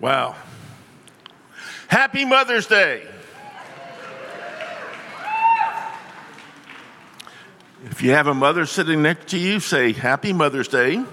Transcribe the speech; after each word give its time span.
Wow. 0.00 0.34
Happy 1.88 2.24
Mother's 2.24 2.66
Day. 2.66 3.06
If 7.84 8.02
you 8.02 8.12
have 8.12 8.26
a 8.26 8.34
mother 8.34 8.64
sitting 8.64 9.02
next 9.02 9.28
to 9.28 9.38
you, 9.38 9.60
say 9.60 9.92
Happy 9.92 10.32
Mother's 10.32 10.68
Day. 10.68 11.04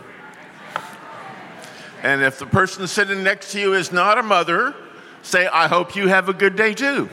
And 2.02 2.22
if 2.22 2.40
the 2.40 2.46
person 2.46 2.88
sitting 2.88 3.24
next 3.24 3.52
to 3.52 3.60
you 3.60 3.74
is 3.74 3.92
not 3.92 4.18
a 4.18 4.24
mother, 4.24 4.74
say, 5.22 5.48
I 5.48 5.68
hope 5.68 5.96
you 5.96 6.08
have 6.08 6.30
a 6.30 6.34
good 6.34 6.56
day 6.56 6.74
too. 6.74 7.10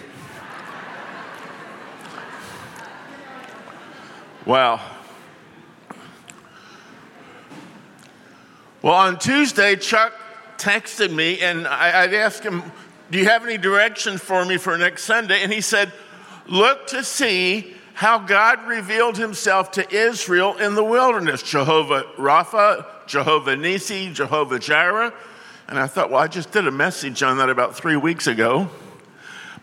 Wow. 4.46 4.80
Well, 8.82 8.94
on 8.94 9.18
Tuesday, 9.18 9.74
Chuck 9.76 10.12
texted 10.58 11.12
me 11.12 11.40
and 11.40 11.66
I, 11.66 12.06
would 12.06 12.14
asked 12.14 12.42
him, 12.42 12.62
Do 13.10 13.18
you 13.18 13.26
have 13.26 13.44
any 13.44 13.58
directions 13.58 14.20
for 14.20 14.44
me 14.44 14.56
for 14.56 14.76
next 14.78 15.04
Sunday? 15.04 15.42
And 15.42 15.52
he 15.52 15.60
said, 15.60 15.92
Look 16.46 16.88
to 16.88 17.04
see 17.04 17.74
how 17.94 18.18
God 18.18 18.66
revealed 18.66 19.16
himself 19.16 19.70
to 19.72 19.94
Israel 19.94 20.56
in 20.56 20.74
the 20.74 20.84
wilderness 20.84 21.42
Jehovah 21.42 22.04
Rapha, 22.16 22.84
Jehovah 23.06 23.56
Nisi, 23.56 24.12
Jehovah 24.12 24.58
Jireh. 24.58 25.14
And 25.68 25.78
I 25.78 25.86
thought, 25.86 26.10
well, 26.10 26.20
I 26.20 26.26
just 26.26 26.50
did 26.50 26.66
a 26.66 26.72
message 26.72 27.22
on 27.22 27.38
that 27.38 27.48
about 27.48 27.74
three 27.74 27.96
weeks 27.96 28.26
ago. 28.26 28.68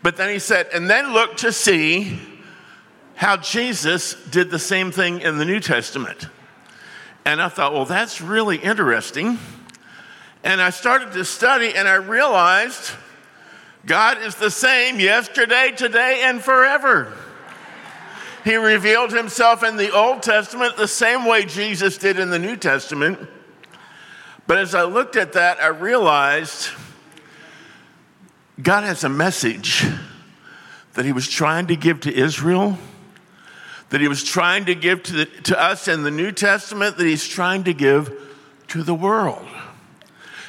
But 0.02 0.16
then 0.16 0.30
he 0.30 0.38
said, 0.38 0.68
and 0.74 0.90
then 0.90 1.12
look 1.12 1.36
to 1.38 1.52
see 1.52 2.18
how 3.14 3.36
Jesus 3.36 4.14
did 4.30 4.50
the 4.50 4.58
same 4.58 4.90
thing 4.90 5.20
in 5.20 5.38
the 5.38 5.44
New 5.44 5.60
Testament. 5.60 6.26
And 7.24 7.40
I 7.40 7.48
thought, 7.48 7.72
well, 7.72 7.84
that's 7.84 8.20
really 8.20 8.56
interesting. 8.56 9.38
And 10.44 10.60
I 10.60 10.70
started 10.70 11.12
to 11.12 11.24
study 11.24 11.74
and 11.74 11.86
I 11.86 11.94
realized 11.94 12.92
God 13.86 14.22
is 14.22 14.34
the 14.36 14.50
same 14.50 15.00
yesterday, 15.00 15.72
today, 15.76 16.22
and 16.24 16.40
forever. 16.42 17.12
He 18.44 18.56
revealed 18.56 19.12
himself 19.12 19.62
in 19.62 19.76
the 19.76 19.92
Old 19.92 20.22
Testament 20.22 20.76
the 20.76 20.88
same 20.88 21.26
way 21.26 21.44
Jesus 21.44 21.96
did 21.96 22.18
in 22.18 22.30
the 22.30 22.38
New 22.38 22.56
Testament. 22.56 23.18
But 24.46 24.58
as 24.58 24.74
I 24.74 24.82
looked 24.82 25.16
at 25.16 25.34
that, 25.34 25.62
I 25.62 25.68
realized 25.68 26.70
God 28.60 28.82
has 28.84 29.04
a 29.04 29.08
message 29.08 29.86
that 30.94 31.04
he 31.04 31.12
was 31.12 31.28
trying 31.28 31.68
to 31.68 31.76
give 31.76 32.00
to 32.00 32.12
Israel, 32.12 32.78
that 33.90 34.00
he 34.00 34.08
was 34.08 34.24
trying 34.24 34.64
to 34.66 34.74
give 34.74 35.02
to, 35.04 35.12
the, 35.12 35.26
to 35.26 35.60
us 35.60 35.86
in 35.86 36.02
the 36.02 36.10
New 36.10 36.32
Testament, 36.32 36.96
that 36.96 37.06
he's 37.06 37.26
trying 37.26 37.64
to 37.64 37.72
give 37.72 38.12
to 38.68 38.82
the 38.82 38.94
world. 38.94 39.46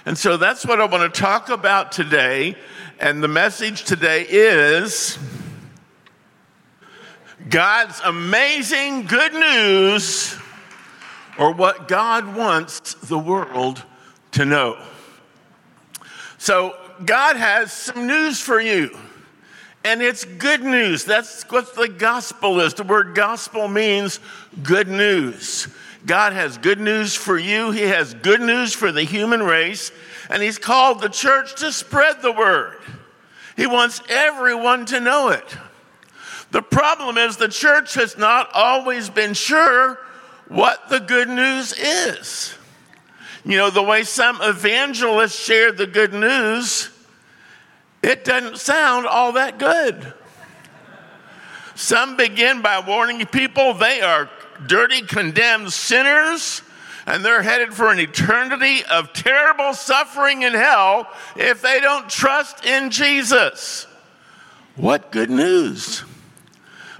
And 0.06 0.18
so 0.18 0.36
that's 0.36 0.66
what 0.66 0.82
I 0.82 0.86
want 0.86 1.14
to 1.14 1.22
talk 1.22 1.50
about 1.50 1.92
today. 1.92 2.56
And 3.00 3.24
the 3.24 3.28
message 3.28 3.84
today 3.86 4.26
is 4.28 5.18
God's 7.50 8.02
amazing 8.04 9.06
good 9.06 9.34
news 9.34 10.38
or 11.40 11.54
what 11.54 11.88
God 11.88 12.36
wants 12.36 12.94
the 12.96 13.18
world 13.18 13.84
to 14.32 14.46
know. 14.46 14.78
So, 16.38 16.76
God 17.06 17.38
has 17.38 17.72
some 17.72 18.06
news 18.06 18.40
for 18.40 18.60
you. 18.60 18.96
And 19.86 20.02
it's 20.02 20.24
good 20.24 20.62
news. 20.62 21.04
That's 21.04 21.44
what 21.50 21.76
the 21.76 21.88
gospel 21.88 22.60
is. 22.62 22.74
The 22.74 22.84
word 22.84 23.16
gospel 23.16 23.68
means 23.68 24.20
good 24.62 24.88
news. 24.88 25.68
God 26.06 26.34
has 26.34 26.58
good 26.58 26.80
news 26.80 27.16
for 27.16 27.38
you. 27.38 27.72
He 27.72 27.84
has 27.84 28.14
good 28.14 28.42
news 28.42 28.74
for 28.74 28.92
the 28.92 29.04
human 29.04 29.42
race. 29.42 29.92
And 30.30 30.44
He's 30.44 30.58
called 30.58 31.02
the 31.02 31.10
church 31.10 31.56
to 31.56 31.72
spread 31.72 32.22
the 32.22 32.32
word. 32.32 32.78
He 33.56 33.68
wants 33.68 34.02
everyone 34.10 34.86
to 34.88 35.00
know 35.00 35.30
it. 35.30 35.58
The 36.52 36.62
problem 36.62 37.18
is 37.18 37.38
the 37.38 37.48
church 37.48 37.94
has 37.96 38.18
not 38.18 38.50
always 38.54 39.10
been 39.10 39.34
sure 39.34 39.98
what 40.48 40.90
the 40.90 41.00
good 41.00 41.30
news 41.30 41.74
is. 41.74 42.56
You 43.46 43.58
know, 43.58 43.70
the 43.70 43.84
way 43.84 44.04
some 44.04 44.40
evangelists 44.42 45.44
share 45.44 45.72
the 45.72 45.88
good 45.88 46.14
news, 46.14 46.90
it 48.02 48.24
doesn't 48.24 48.58
sound 48.58 49.06
all 49.06 49.34
that 49.34 49.58
good. 49.58 50.14
Some 51.76 52.18
begin 52.18 52.62
by 52.62 52.80
warning 52.86 53.26
people 53.26 53.74
they 53.74 54.02
are 54.02 54.30
dirty, 54.68 55.02
condemned 55.02 55.72
sinners, 55.74 56.62
and 57.06 57.24
they're 57.24 57.42
headed 57.42 57.74
for 57.74 57.92
an 57.92 58.00
eternity 58.00 58.84
of 58.86 59.14
terrible 59.14 59.74
suffering 59.74 60.44
in 60.44 60.54
hell 60.54 61.08
if 61.36 61.62
they 61.62 61.80
don't 61.80 62.10
trust 62.10 62.66
in 62.66 62.90
Jesus. 62.90 63.88
What 64.76 65.12
good 65.12 65.30
news! 65.30 66.04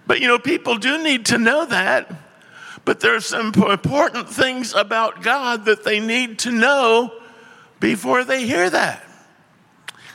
But 0.06 0.20
you 0.20 0.28
know, 0.28 0.40
people 0.40 0.78
do 0.78 1.02
need 1.02 1.28
to 1.28 1.38
know 1.38 1.66
that. 1.66 2.12
But 2.86 3.00
there's 3.00 3.26
some 3.26 3.54
important 3.54 4.30
things 4.30 4.74
about 4.74 5.24
God 5.24 5.66
that 5.66 5.84
they 5.84 6.00
need 6.00 6.40
to 6.40 6.52
know 6.52 7.14
before 7.80 8.24
they 8.24 8.46
hear 8.46 8.70
that. 8.70 9.08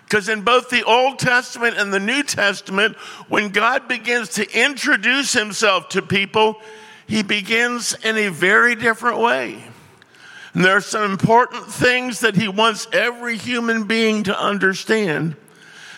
Because 0.05 0.29
in 0.29 0.43
both 0.43 0.71
the 0.71 0.85
Old 0.85 1.19
Testament 1.19 1.77
and 1.79 1.93
the 1.93 2.01
New 2.01 2.23
Testament, 2.23 2.97
when 3.29 3.51
God 3.51 3.89
begins 3.89 4.31
to 4.31 4.59
introduce 4.59 5.33
himself 5.33 5.91
to 5.91 6.03
people, 6.03 6.61
he 7.09 7.23
begins 7.23 7.95
in 8.05 8.17
a 8.17 8.29
very 8.29 8.75
different 8.75 9.19
way. 9.19 9.65
And 10.53 10.65
there 10.65 10.77
are 10.77 10.83
some 10.83 11.11
important 11.11 11.65
things 11.67 12.21
that 12.21 12.37
he 12.37 12.49
wants 12.49 12.87
every 12.93 13.39
human 13.39 13.85
being 13.85 14.25
to 14.25 14.39
understand. 14.39 15.35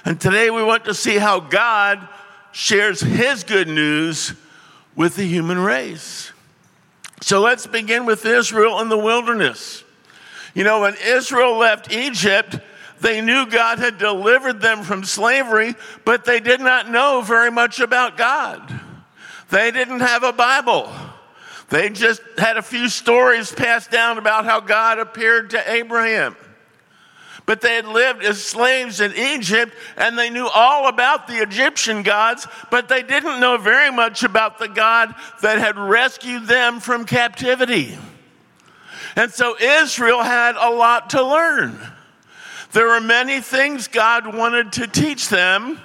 And 0.04 0.20
today 0.20 0.50
we 0.50 0.62
want 0.62 0.84
to 0.84 0.94
see 0.94 1.18
how 1.18 1.40
God 1.40 2.08
shares 2.52 3.00
his 3.00 3.42
good 3.42 3.68
news 3.68 4.34
with 4.94 5.16
the 5.16 5.24
human 5.24 5.58
race. 5.58 6.32
So 7.22 7.40
let's 7.40 7.66
begin 7.66 8.06
with 8.06 8.24
Israel 8.24 8.80
in 8.80 8.88
the 8.88 8.98
wilderness. 8.98 9.82
You 10.54 10.62
know, 10.62 10.80
when 10.80 10.94
Israel 11.04 11.56
left 11.56 11.92
Egypt, 11.92 12.58
they 13.00 13.20
knew 13.20 13.46
God 13.46 13.78
had 13.78 13.98
delivered 13.98 14.60
them 14.60 14.82
from 14.82 15.04
slavery, 15.04 15.74
but 16.04 16.24
they 16.24 16.38
did 16.38 16.60
not 16.60 16.88
know 16.88 17.20
very 17.20 17.50
much 17.50 17.80
about 17.80 18.16
God. 18.16 18.80
They 19.50 19.70
didn't 19.70 20.00
have 20.00 20.22
a 20.22 20.32
Bible. 20.32 20.90
They 21.68 21.88
just 21.88 22.20
had 22.38 22.56
a 22.56 22.62
few 22.62 22.88
stories 22.88 23.52
passed 23.52 23.90
down 23.90 24.18
about 24.18 24.44
how 24.44 24.60
God 24.60 24.98
appeared 24.98 25.50
to 25.50 25.72
Abraham. 25.72 26.36
But 27.46 27.60
they 27.60 27.76
had 27.76 27.86
lived 27.86 28.22
as 28.22 28.44
slaves 28.44 29.00
in 29.00 29.12
Egypt 29.14 29.74
and 29.96 30.16
they 30.16 30.30
knew 30.30 30.46
all 30.46 30.88
about 30.88 31.26
the 31.26 31.42
Egyptian 31.42 32.02
gods, 32.02 32.46
but 32.70 32.88
they 32.88 33.02
didn't 33.02 33.40
know 33.40 33.56
very 33.56 33.90
much 33.90 34.22
about 34.22 34.58
the 34.58 34.68
God 34.68 35.14
that 35.42 35.58
had 35.58 35.78
rescued 35.78 36.46
them 36.46 36.80
from 36.80 37.04
captivity. 37.04 37.96
And 39.16 39.32
so 39.32 39.56
Israel 39.58 40.22
had 40.22 40.56
a 40.56 40.70
lot 40.70 41.10
to 41.10 41.22
learn. 41.22 41.76
There 42.72 42.86
were 42.86 43.00
many 43.00 43.40
things 43.40 43.88
God 43.88 44.32
wanted 44.32 44.72
to 44.74 44.86
teach 44.86 45.28
them. 45.28 45.80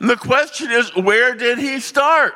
And 0.00 0.10
the 0.10 0.16
question 0.16 0.70
is, 0.70 0.94
where 0.94 1.34
did 1.34 1.58
he 1.58 1.80
start? 1.80 2.34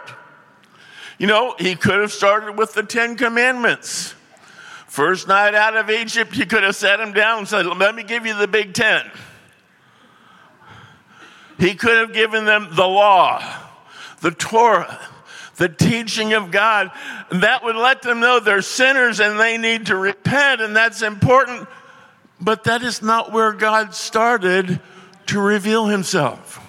You 1.21 1.27
know, 1.27 1.55
he 1.59 1.75
could 1.75 2.01
have 2.01 2.13
started 2.13 2.57
with 2.57 2.73
the 2.73 2.83
Ten 2.83 3.15
Commandments. 3.15 4.15
First 4.87 5.29
night 5.29 5.55
out 5.55 5.77
of 5.77 5.91
Egypt, 5.91 6.35
he 6.35 6.47
could 6.47 6.63
have 6.63 6.75
sat 6.75 6.99
him 6.99 7.13
down 7.13 7.41
and 7.41 7.47
said, 7.47 7.67
Let 7.67 7.95
me 7.95 8.05
give 8.05 8.25
you 8.25 8.35
the 8.35 8.49
Big 8.49 8.73
Ten. 8.73 9.03
He 11.59 11.75
could 11.75 11.99
have 11.99 12.15
given 12.15 12.47
them 12.47 12.69
the 12.73 12.87
law, 12.87 13.45
the 14.23 14.31
Torah, 14.31 14.99
the 15.57 15.69
teaching 15.69 16.33
of 16.33 16.51
God. 16.51 16.91
That 17.31 17.65
would 17.65 17.77
let 17.77 18.01
them 18.01 18.21
know 18.21 18.41
they're 18.41 18.63
sinners 18.63 19.21
and 19.21 19.39
they 19.39 19.59
need 19.59 19.87
to 19.87 19.97
repent, 19.97 20.63
and 20.63 20.75
that's 20.75 21.03
important. 21.03 21.69
But 22.41 22.65
that 22.65 22.83
is 22.83 23.03
not 23.03 23.31
where 23.31 23.53
God 23.53 23.95
started 23.95 24.81
to 25.27 25.39
reveal 25.39 25.85
himself. 25.85 26.60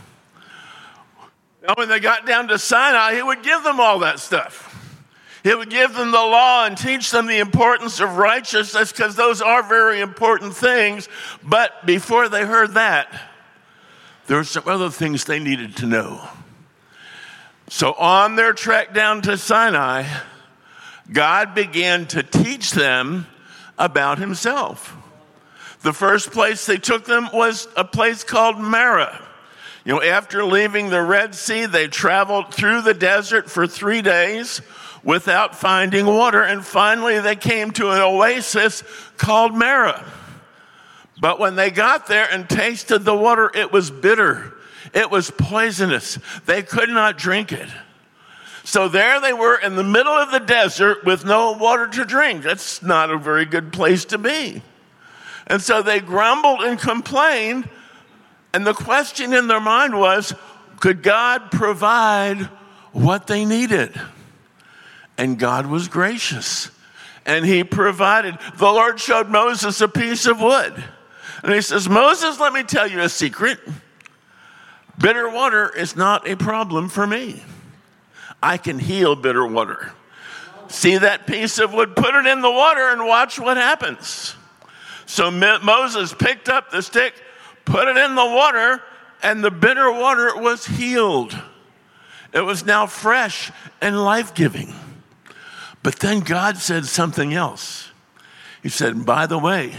Now, 1.62 1.76
when 1.76 1.90
they 1.90 2.00
got 2.00 2.26
down 2.26 2.48
to 2.48 2.58
Sinai, 2.58 3.16
he 3.16 3.22
would 3.22 3.44
give 3.44 3.64
them 3.64 3.80
all 3.80 4.00
that 4.00 4.20
stuff. 4.20 4.68
He 5.44 5.54
would 5.54 5.70
give 5.70 5.94
them 5.94 6.12
the 6.12 6.18
law 6.18 6.66
and 6.66 6.78
teach 6.78 7.12
them 7.12 7.26
the 7.26 7.40
importance 7.40 8.00
of 8.00 8.18
righteousness 8.18 8.92
because 8.92 9.16
those 9.16 9.42
are 9.42 9.64
very 9.64 10.02
important 10.02 10.56
things. 10.56 11.08
But 11.44 11.86
before 11.86 12.30
they 12.30 12.46
heard 12.46 12.74
that, 12.76 13.08
there 14.28 14.38
were 14.38 14.44
some 14.44 14.68
other 14.68 14.90
things 14.90 15.26
they 15.26 15.40
needed 15.40 15.78
to 15.78 15.88
know. 15.88 16.28
So, 17.70 17.94
on 17.94 18.36
their 18.36 18.54
trek 18.54 18.94
down 18.94 19.22
to 19.24 19.38
Sinai, 19.38 20.06
God 21.12 21.56
began 21.56 22.06
to 22.08 22.22
teach 22.22 22.72
them 22.72 23.28
about 23.78 24.20
Himself. 24.20 24.96
The 25.82 25.94
first 25.94 26.32
place 26.32 26.66
they 26.66 26.78
took 26.78 27.06
them 27.06 27.30
was 27.34 27.68
a 27.76 27.84
place 27.84 28.24
called 28.24 28.60
Marah. 28.60 29.20
You 29.84 29.94
know, 29.94 30.02
after 30.02 30.46
leaving 30.46 30.90
the 30.90 31.02
Red 31.02 31.34
Sea, 31.34 31.66
they 31.66 31.88
traveled 31.88 32.54
through 32.54 32.82
the 32.82 32.94
desert 32.94 33.50
for 33.50 33.66
three 33.66 34.02
days 34.02 34.62
without 35.04 35.56
finding 35.56 36.06
water. 36.06 36.44
And 36.44 36.64
finally, 36.64 37.20
they 37.20 37.36
came 37.36 37.72
to 37.72 37.90
an 37.90 38.02
oasis 38.02 38.84
called 39.18 39.54
Marah. 39.54 40.06
But 41.20 41.40
when 41.40 41.56
they 41.56 41.72
got 41.72 42.08
there 42.08 42.28
and 42.32 42.48
tasted 42.48 43.00
the 43.00 43.16
water, 43.16 43.52
it 43.54 43.72
was 43.72 43.90
bitter. 43.90 44.54
It 44.94 45.10
was 45.10 45.32
poisonous. 45.32 46.20
They 46.46 46.62
could 46.64 46.90
not 46.90 47.18
drink 47.18 47.52
it. 47.52 47.70
So 48.64 48.88
there 48.88 49.20
they 49.20 49.34
were 49.34 49.56
in 49.56 49.76
the 49.76 49.84
middle 49.84 50.14
of 50.14 50.32
the 50.32 50.40
desert 50.40 51.04
with 51.04 51.26
no 51.26 51.54
water 51.54 51.88
to 51.88 52.06
drink. 52.06 52.44
That's 52.44 52.84
not 52.84 53.10
a 53.10 53.18
very 53.18 53.46
good 53.46 53.74
place 53.74 54.06
to 54.06 54.20
be. 54.20 54.62
And 55.48 55.62
so 55.62 55.82
they 55.82 56.00
grumbled 56.00 56.62
and 56.62 56.80
complained. 56.80 57.68
And 58.54 58.66
the 58.66 58.74
question 58.74 59.34
in 59.34 59.48
their 59.48 59.62
mind 59.62 59.98
was 59.98 60.34
could 60.80 61.04
God 61.04 61.52
provide 61.52 62.50
what 62.92 63.28
they 63.28 63.46
needed? 63.46 64.00
And 65.18 65.38
God 65.38 65.68
was 65.68 65.88
gracious. 65.88 66.72
And 67.26 67.46
he 67.46 67.64
provided. 67.64 68.38
The 68.56 68.66
Lord 68.66 69.00
showed 69.00 69.30
Moses 69.30 69.80
a 69.82 69.88
piece 69.88 70.26
of 70.26 70.42
wood. 70.42 70.84
And 71.44 71.54
he 71.54 71.62
says, 71.62 71.88
Moses, 71.88 72.40
let 72.40 72.52
me 72.52 72.64
tell 72.64 72.88
you 72.88 73.02
a 73.02 73.10
secret. 73.10 73.60
Bitter 74.98 75.30
water 75.30 75.70
is 75.76 75.96
not 75.96 76.28
a 76.28 76.36
problem 76.36 76.90
for 76.90 77.06
me. 77.06 77.44
I 78.42 78.58
can 78.58 78.80
heal 78.80 79.16
bitter 79.16 79.46
water. 79.46 79.92
See 80.68 80.98
that 80.98 81.28
piece 81.28 81.60
of 81.60 81.74
wood, 81.74 81.96
put 81.96 82.16
it 82.16 82.26
in 82.26 82.42
the 82.42 82.52
water 82.52 82.90
and 82.90 83.06
watch 83.06 83.40
what 83.40 83.58
happens. 83.58 84.36
So 85.06 85.30
Moses 85.30 86.14
picked 86.14 86.50
up 86.50 86.72
the 86.72 86.82
stick, 86.82 87.14
put 87.66 87.88
it 87.88 87.98
in 87.98 88.16
the 88.16 88.26
water, 88.26 88.82
and 89.24 89.44
the 89.44 89.52
bitter 89.52 89.92
water 89.92 90.36
was 90.36 90.66
healed. 90.66 91.38
It 92.34 92.42
was 92.42 92.66
now 92.66 92.86
fresh 92.88 93.52
and 93.82 94.04
life 94.04 94.34
giving. 94.34 94.74
But 95.84 95.98
then 95.98 96.20
God 96.22 96.58
said 96.58 96.86
something 96.86 97.34
else. 97.34 97.90
He 98.62 98.70
said, 98.70 99.06
By 99.06 99.26
the 99.26 99.38
way, 99.38 99.74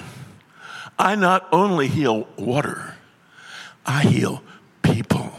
I 0.98 1.14
not 1.14 1.48
only 1.52 1.88
heal 1.88 2.28
water, 2.36 2.96
I 3.86 4.02
heal 4.02 4.42
people. 4.82 5.32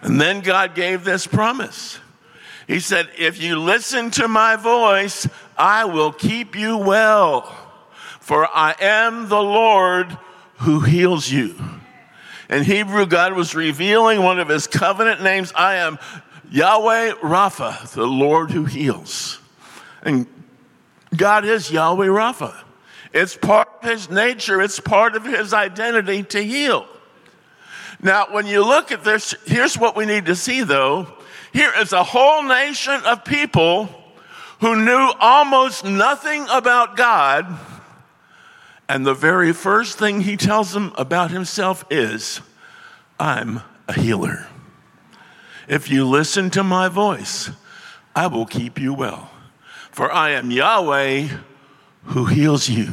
And 0.00 0.20
then 0.20 0.40
God 0.40 0.74
gave 0.74 1.04
this 1.04 1.26
promise. 1.26 1.98
He 2.66 2.80
said, 2.80 3.08
If 3.18 3.42
you 3.42 3.58
listen 3.58 4.10
to 4.12 4.28
my 4.28 4.56
voice, 4.56 5.28
I 5.56 5.84
will 5.84 6.12
keep 6.12 6.56
you 6.56 6.76
well, 6.76 7.42
for 8.20 8.46
I 8.46 8.74
am 8.80 9.28
the 9.28 9.42
Lord 9.42 10.16
who 10.62 10.80
heals 10.80 11.30
you. 11.30 11.54
In 12.48 12.64
Hebrew, 12.64 13.06
God 13.06 13.32
was 13.32 13.54
revealing 13.54 14.22
one 14.22 14.38
of 14.38 14.48
his 14.48 14.66
covenant 14.66 15.22
names 15.22 15.52
I 15.54 15.76
am 15.76 15.98
Yahweh 16.50 17.12
Rapha, 17.22 17.92
the 17.92 18.06
Lord 18.06 18.50
who 18.50 18.64
heals. 18.64 19.38
And 20.02 20.26
God 21.16 21.44
is 21.44 21.70
Yahweh 21.70 22.06
Rapha. 22.06 22.54
It's 23.12 23.36
part 23.36 23.68
of 23.82 23.90
his 23.90 24.10
nature, 24.10 24.60
it's 24.60 24.80
part 24.80 25.16
of 25.16 25.24
his 25.24 25.52
identity 25.52 26.22
to 26.24 26.42
heal. 26.42 26.86
Now, 28.02 28.26
when 28.30 28.46
you 28.46 28.64
look 28.64 28.90
at 28.90 29.04
this, 29.04 29.34
here's 29.46 29.78
what 29.78 29.96
we 29.96 30.06
need 30.06 30.26
to 30.26 30.36
see 30.36 30.62
though. 30.62 31.06
Here 31.52 31.72
is 31.78 31.92
a 31.92 32.02
whole 32.02 32.42
nation 32.42 33.00
of 33.04 33.24
people 33.24 33.88
who 34.60 34.76
knew 34.76 35.12
almost 35.20 35.84
nothing 35.84 36.46
about 36.50 36.96
God. 36.96 37.58
And 38.92 39.06
the 39.06 39.14
very 39.14 39.54
first 39.54 39.98
thing 39.98 40.20
he 40.20 40.36
tells 40.36 40.72
them 40.72 40.92
about 40.98 41.30
himself 41.30 41.82
is, 41.90 42.42
I'm 43.18 43.62
a 43.88 43.98
healer. 43.98 44.48
If 45.66 45.90
you 45.90 46.06
listen 46.06 46.50
to 46.50 46.62
my 46.62 46.88
voice, 46.88 47.48
I 48.14 48.26
will 48.26 48.44
keep 48.44 48.78
you 48.78 48.92
well. 48.92 49.30
For 49.90 50.12
I 50.12 50.32
am 50.32 50.50
Yahweh 50.50 51.28
who 52.04 52.26
heals 52.26 52.68
you. 52.68 52.92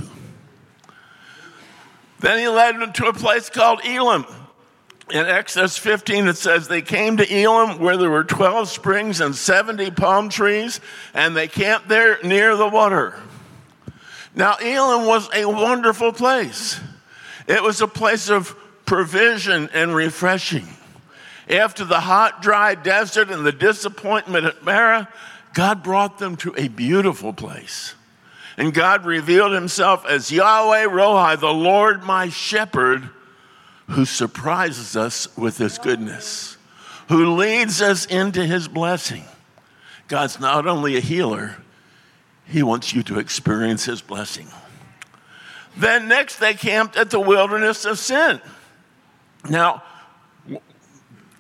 Then 2.22 2.40
he 2.40 2.48
led 2.48 2.80
them 2.80 2.94
to 2.94 3.08
a 3.08 3.14
place 3.14 3.50
called 3.50 3.82
Elim 3.84 4.24
in 5.12 5.26
Exodus 5.26 5.78
15, 5.78 6.28
it 6.28 6.38
says, 6.38 6.70
They 6.70 6.82
came 6.82 7.18
to 7.18 7.30
Elim 7.30 7.80
where 7.80 7.98
there 7.98 8.10
were 8.10 8.24
12 8.24 8.70
springs 8.70 9.20
and 9.20 9.36
70 9.36 9.92
palm 9.92 10.30
trees, 10.30 10.80
and 11.14 11.36
they 11.36 11.50
camped 11.50 11.90
there 11.90 12.20
near 12.24 12.56
the 12.56 12.68
water. 12.68 13.20
Now, 14.36 14.56
Elim 14.56 15.08
was 15.08 15.30
a 15.34 15.46
wonderful 15.46 16.14
place. 16.14 16.80
It 17.48 17.64
was 17.64 17.82
a 17.82 17.88
place 17.88 18.30
of 18.30 18.56
provision 18.86 19.70
and 19.74 19.96
refreshing. 19.96 20.68
After 21.50 21.84
the 21.84 22.00
hot, 22.00 22.42
dry 22.42 22.76
desert 22.76 23.32
and 23.32 23.46
the 23.46 23.52
disappointment 23.52 24.46
at 24.46 24.64
Marah, 24.64 25.10
God 25.54 25.82
brought 25.82 26.20
them 26.20 26.36
to 26.38 26.54
a 26.58 26.68
beautiful 26.68 27.34
place. 27.34 27.96
And 28.56 28.74
God 28.74 29.06
revealed 29.06 29.54
himself 29.54 30.06
as 30.06 30.32
Yahweh 30.32 30.86
Rohi, 30.86 31.40
the 31.40 31.54
Lord 31.54 32.04
my 32.04 32.30
shepherd 32.30 33.10
who 33.88 34.06
surprises 34.06 34.96
us 34.96 35.36
with 35.36 35.58
his 35.58 35.78
goodness, 35.80 36.58
who 37.08 37.36
leads 37.36 37.82
us 37.82 38.06
into 38.06 38.46
his 38.46 38.68
blessing. 38.68 39.24
God's 40.08 40.40
not 40.40 40.68
only 40.68 40.98
a 40.98 41.02
healer, 41.02 41.58
he 42.50 42.64
wants 42.64 42.94
you 42.94 43.04
to 43.04 43.20
experience 43.20 43.86
his 43.86 44.02
blessing. 44.02 44.48
Then 45.78 46.08
next, 46.08 46.38
they 46.38 46.54
camped 46.54 46.98
at 46.98 47.10
the 47.10 47.20
wilderness 47.20 47.86
of 47.86 48.00
sin. 48.00 48.42
Now, 49.50 49.84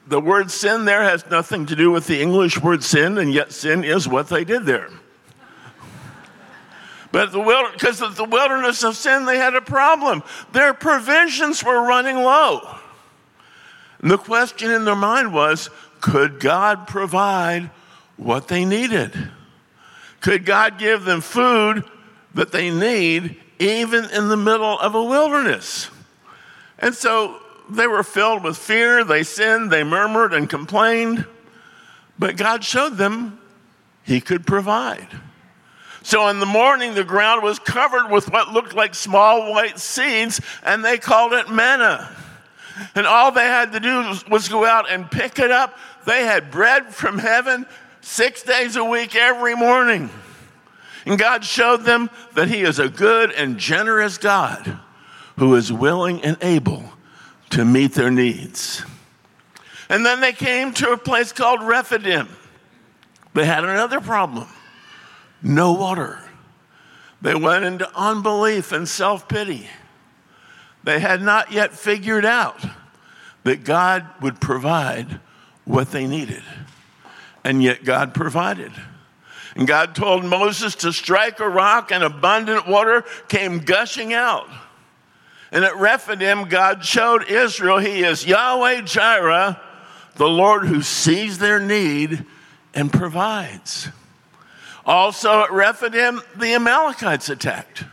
the 0.07 0.21
word 0.21 0.51
sin 0.51 0.85
there 0.85 1.03
has 1.03 1.25
nothing 1.29 1.65
to 1.67 1.75
do 1.75 1.91
with 1.91 2.07
the 2.07 2.21
English 2.21 2.61
word 2.61 2.83
sin, 2.83 3.17
and 3.17 3.33
yet 3.33 3.51
sin 3.51 3.83
is 3.83 4.07
what 4.07 4.29
they 4.29 4.43
did 4.43 4.65
there. 4.65 4.89
But 7.11 7.31
the 7.31 7.69
because 7.73 8.01
of 8.01 8.15
the 8.15 8.23
wilderness 8.23 8.83
of 8.83 8.95
sin, 8.95 9.25
they 9.25 9.37
had 9.37 9.55
a 9.55 9.61
problem. 9.61 10.23
Their 10.51 10.73
provisions 10.75 11.63
were 11.63 11.81
running 11.81 12.17
low. 12.17 12.77
And 14.01 14.11
the 14.11 14.17
question 14.17 14.69
in 14.71 14.85
their 14.85 14.95
mind 14.95 15.33
was 15.33 15.69
could 16.01 16.39
God 16.39 16.87
provide 16.87 17.71
what 18.15 18.47
they 18.47 18.63
needed? 18.63 19.31
Could 20.21 20.45
God 20.45 20.77
give 20.77 21.05
them 21.05 21.21
food 21.21 21.83
that 22.33 22.51
they 22.51 22.69
need 22.69 23.37
even 23.59 24.05
in 24.11 24.27
the 24.29 24.37
middle 24.37 24.79
of 24.79 24.95
a 24.95 25.03
wilderness? 25.03 25.89
And 26.77 26.93
so 26.93 27.39
they 27.69 27.87
were 27.87 28.03
filled 28.03 28.43
with 28.43 28.57
fear, 28.57 29.03
they 29.03 29.23
sinned, 29.23 29.71
they 29.71 29.83
murmured 29.83 30.33
and 30.33 30.49
complained, 30.49 31.25
but 32.17 32.35
God 32.35 32.63
showed 32.63 32.97
them 32.97 33.39
He 34.03 34.19
could 34.19 34.45
provide. 34.45 35.07
So 36.01 36.27
in 36.29 36.39
the 36.39 36.45
morning, 36.45 36.93
the 36.95 37.03
ground 37.03 37.43
was 37.43 37.59
covered 37.59 38.09
with 38.09 38.31
what 38.31 38.51
looked 38.51 38.73
like 38.73 38.95
small 38.95 39.51
white 39.51 39.79
seeds, 39.79 40.41
and 40.63 40.83
they 40.83 40.97
called 40.97 41.33
it 41.33 41.49
manna. 41.49 42.15
And 42.95 43.05
all 43.05 43.31
they 43.31 43.45
had 43.45 43.73
to 43.73 43.79
do 43.79 43.97
was, 44.07 44.27
was 44.27 44.49
go 44.49 44.65
out 44.65 44.89
and 44.89 45.09
pick 45.11 45.37
it 45.39 45.51
up. 45.51 45.77
They 46.05 46.23
had 46.23 46.49
bread 46.49 46.93
from 46.93 47.17
heaven 47.17 47.65
six 48.09 48.41
days 48.41 48.75
a 48.75 48.83
week 48.83 49.15
every 49.15 49.55
morning. 49.55 50.09
And 51.05 51.17
God 51.17 51.45
showed 51.45 51.83
them 51.83 52.09
that 52.33 52.47
He 52.47 52.61
is 52.61 52.79
a 52.79 52.89
good 52.89 53.31
and 53.31 53.57
generous 53.57 54.17
God 54.17 54.79
who 55.37 55.55
is 55.55 55.71
willing 55.71 56.21
and 56.23 56.35
able 56.41 56.83
to 57.51 57.63
meet 57.63 57.93
their 57.93 58.11
needs. 58.11 58.83
And 59.87 60.05
then 60.05 60.21
they 60.21 60.33
came 60.33 60.73
to 60.73 60.91
a 60.91 60.97
place 60.97 61.31
called 61.31 61.61
Rephidim. 61.63 62.27
They 63.33 63.45
had 63.45 63.63
another 63.63 64.01
problem 64.01 64.47
no 65.41 65.71
water. 65.71 66.19
They 67.21 67.35
went 67.35 67.63
into 67.63 67.89
unbelief 67.95 68.71
and 68.71 68.89
self 68.89 69.29
pity. 69.29 69.67
They 70.83 70.99
had 70.99 71.21
not 71.21 71.51
yet 71.51 71.73
figured 71.73 72.25
out 72.25 72.65
that 73.43 73.63
God 73.63 74.05
would 74.21 74.41
provide 74.41 75.19
what 75.63 75.91
they 75.91 76.07
needed. 76.07 76.43
And 77.43 77.63
yet 77.63 77.83
God 77.83 78.13
provided. 78.13 78.71
And 79.55 79.67
God 79.67 79.95
told 79.95 80.23
Moses 80.23 80.75
to 80.75 80.93
strike 80.93 81.39
a 81.39 81.49
rock, 81.49 81.91
and 81.91 82.03
abundant 82.03 82.67
water 82.67 83.03
came 83.27 83.59
gushing 83.59 84.13
out. 84.13 84.47
And 85.51 85.65
at 85.65 85.75
Rephidim, 85.77 86.47
God 86.47 86.85
showed 86.85 87.29
Israel 87.29 87.79
He 87.79 88.03
is 88.03 88.25
Yahweh 88.25 88.81
Jireh, 88.81 89.59
the 90.15 90.29
Lord 90.29 90.67
who 90.67 90.81
sees 90.81 91.39
their 91.39 91.59
need 91.59 92.25
and 92.73 92.91
provides. 92.91 93.89
Also 94.85 95.41
at 95.41 95.51
Rephidim, 95.51 96.21
the 96.35 96.53
Amalekites 96.53 97.29
attacked. 97.29 97.83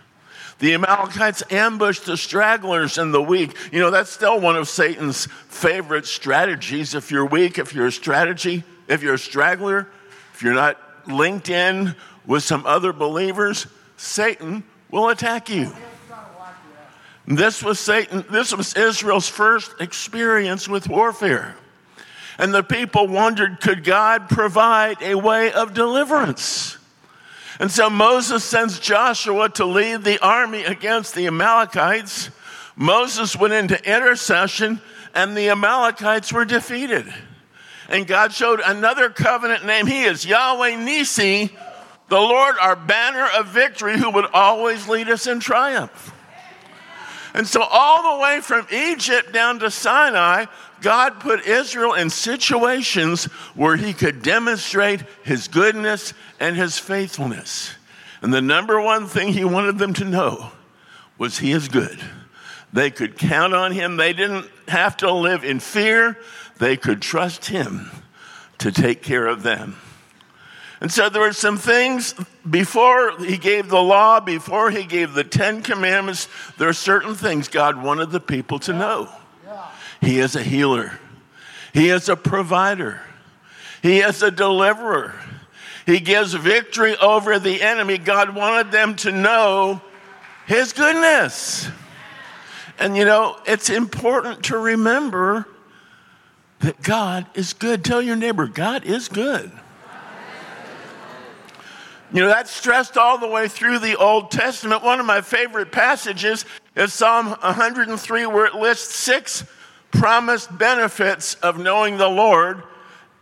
The 0.58 0.74
Amalekites 0.74 1.42
ambushed 1.50 2.06
the 2.06 2.16
stragglers 2.16 2.96
and 2.96 3.12
the 3.12 3.22
weak. 3.22 3.54
You 3.72 3.80
know, 3.80 3.90
that's 3.90 4.10
still 4.10 4.40
one 4.40 4.56
of 4.56 4.68
Satan's 4.68 5.26
favorite 5.26 6.06
strategies. 6.06 6.94
If 6.94 7.10
you're 7.10 7.26
weak, 7.26 7.58
if 7.58 7.74
you're 7.74 7.88
a 7.88 7.92
strategy, 7.92 8.64
if 8.88 9.02
you're 9.02 9.14
a 9.14 9.18
straggler, 9.18 9.88
if 10.34 10.42
you're 10.42 10.54
not 10.54 10.78
linked 11.06 11.48
in 11.48 11.94
with 12.26 12.42
some 12.42 12.66
other 12.66 12.92
believers, 12.92 13.66
Satan 13.96 14.64
will 14.90 15.08
attack 15.08 15.48
you. 15.48 15.72
This 17.26 17.62
was 17.62 17.80
Satan, 17.80 18.24
this 18.30 18.56
was 18.56 18.74
Israel's 18.74 19.28
first 19.28 19.80
experience 19.80 20.68
with 20.68 20.88
warfare. 20.88 21.56
And 22.38 22.54
the 22.54 22.62
people 22.62 23.08
wondered 23.08 23.60
could 23.60 23.82
God 23.82 24.28
provide 24.28 25.02
a 25.02 25.14
way 25.16 25.52
of 25.52 25.74
deliverance? 25.74 26.78
And 27.58 27.70
so 27.70 27.88
Moses 27.88 28.44
sends 28.44 28.78
Joshua 28.78 29.48
to 29.50 29.64
lead 29.64 30.04
the 30.04 30.22
army 30.24 30.64
against 30.64 31.14
the 31.14 31.26
Amalekites, 31.26 32.30
Moses 32.76 33.34
went 33.34 33.54
into 33.54 33.82
intercession, 33.90 34.80
and 35.14 35.34
the 35.34 35.48
Amalekites 35.48 36.30
were 36.30 36.44
defeated. 36.44 37.12
And 37.88 38.06
God 38.06 38.32
showed 38.32 38.60
another 38.60 39.10
covenant 39.10 39.64
name. 39.64 39.86
He 39.86 40.04
is 40.04 40.26
Yahweh 40.26 40.76
Nisi, 40.76 41.56
the 42.08 42.20
Lord, 42.20 42.56
our 42.60 42.76
banner 42.76 43.28
of 43.38 43.48
victory, 43.48 43.98
who 43.98 44.10
would 44.10 44.26
always 44.32 44.88
lead 44.88 45.08
us 45.08 45.26
in 45.26 45.40
triumph. 45.40 46.12
And 47.34 47.46
so, 47.46 47.62
all 47.62 48.16
the 48.16 48.22
way 48.22 48.40
from 48.40 48.66
Egypt 48.72 49.32
down 49.32 49.58
to 49.58 49.70
Sinai, 49.70 50.46
God 50.80 51.20
put 51.20 51.46
Israel 51.46 51.92
in 51.92 52.10
situations 52.10 53.24
where 53.54 53.76
he 53.76 53.92
could 53.92 54.22
demonstrate 54.22 55.02
his 55.22 55.46
goodness 55.46 56.14
and 56.40 56.56
his 56.56 56.78
faithfulness. 56.78 57.74
And 58.22 58.32
the 58.32 58.40
number 58.40 58.80
one 58.80 59.06
thing 59.06 59.28
he 59.28 59.44
wanted 59.44 59.78
them 59.78 59.92
to 59.94 60.04
know 60.04 60.50
was 61.18 61.38
he 61.38 61.52
is 61.52 61.68
good. 61.68 62.00
They 62.72 62.90
could 62.90 63.18
count 63.18 63.54
on 63.54 63.72
him. 63.72 63.96
They 63.96 64.12
didn't 64.12 64.50
have 64.68 64.96
to 64.98 65.12
live 65.12 65.44
in 65.44 65.60
fear. 65.60 66.18
They 66.58 66.76
could 66.76 67.02
trust 67.02 67.46
him 67.46 67.90
to 68.58 68.72
take 68.72 69.02
care 69.02 69.26
of 69.26 69.42
them. 69.42 69.76
And 70.80 70.92
so 70.92 71.08
there 71.08 71.22
were 71.22 71.32
some 71.32 71.56
things 71.56 72.14
before 72.48 73.18
he 73.18 73.38
gave 73.38 73.68
the 73.68 73.82
law, 73.82 74.20
before 74.20 74.70
he 74.70 74.84
gave 74.84 75.14
the 75.14 75.24
Ten 75.24 75.62
Commandments, 75.62 76.28
there 76.58 76.68
are 76.68 76.74
certain 76.74 77.14
things 77.14 77.48
God 77.48 77.82
wanted 77.82 78.10
the 78.10 78.20
people 78.20 78.58
to 78.60 78.72
know. 78.72 79.08
He 80.00 80.18
is 80.18 80.36
a 80.36 80.42
healer, 80.42 80.98
He 81.72 81.88
is 81.88 82.08
a 82.08 82.16
provider, 82.16 83.00
He 83.82 84.00
is 84.00 84.22
a 84.22 84.30
deliverer. 84.30 85.14
He 85.86 86.00
gives 86.00 86.34
victory 86.34 86.96
over 86.96 87.38
the 87.38 87.62
enemy. 87.62 87.96
God 87.96 88.34
wanted 88.34 88.72
them 88.72 88.96
to 88.96 89.12
know 89.12 89.80
His 90.46 90.72
goodness. 90.72 91.68
And 92.78 92.96
you 92.96 93.04
know, 93.04 93.38
it's 93.46 93.70
important 93.70 94.44
to 94.46 94.58
remember 94.58 95.46
that 96.60 96.82
God 96.82 97.26
is 97.34 97.52
good. 97.52 97.84
Tell 97.84 98.00
your 98.00 98.16
neighbor, 98.16 98.46
God 98.46 98.84
is 98.84 99.08
good. 99.08 99.52
You 102.12 102.22
know, 102.22 102.28
that's 102.28 102.50
stressed 102.50 102.96
all 102.96 103.18
the 103.18 103.26
way 103.26 103.48
through 103.48 103.80
the 103.80 103.96
Old 103.96 104.30
Testament. 104.30 104.82
One 104.84 105.00
of 105.00 105.06
my 105.06 105.20
favorite 105.20 105.72
passages 105.72 106.44
is 106.76 106.94
Psalm 106.94 107.26
103, 107.26 108.26
where 108.26 108.46
it 108.46 108.54
lists 108.54 108.94
six 108.94 109.44
promised 109.90 110.56
benefits 110.56 111.34
of 111.36 111.58
knowing 111.58 111.98
the 111.98 112.08
Lord, 112.08 112.62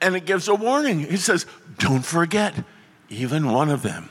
and 0.00 0.14
it 0.14 0.26
gives 0.26 0.48
a 0.48 0.54
warning. 0.54 1.00
He 1.00 1.16
says, 1.16 1.46
Don't 1.78 2.04
forget 2.04 2.54
even 3.08 3.50
one 3.50 3.70
of 3.70 3.82
them. 3.82 4.10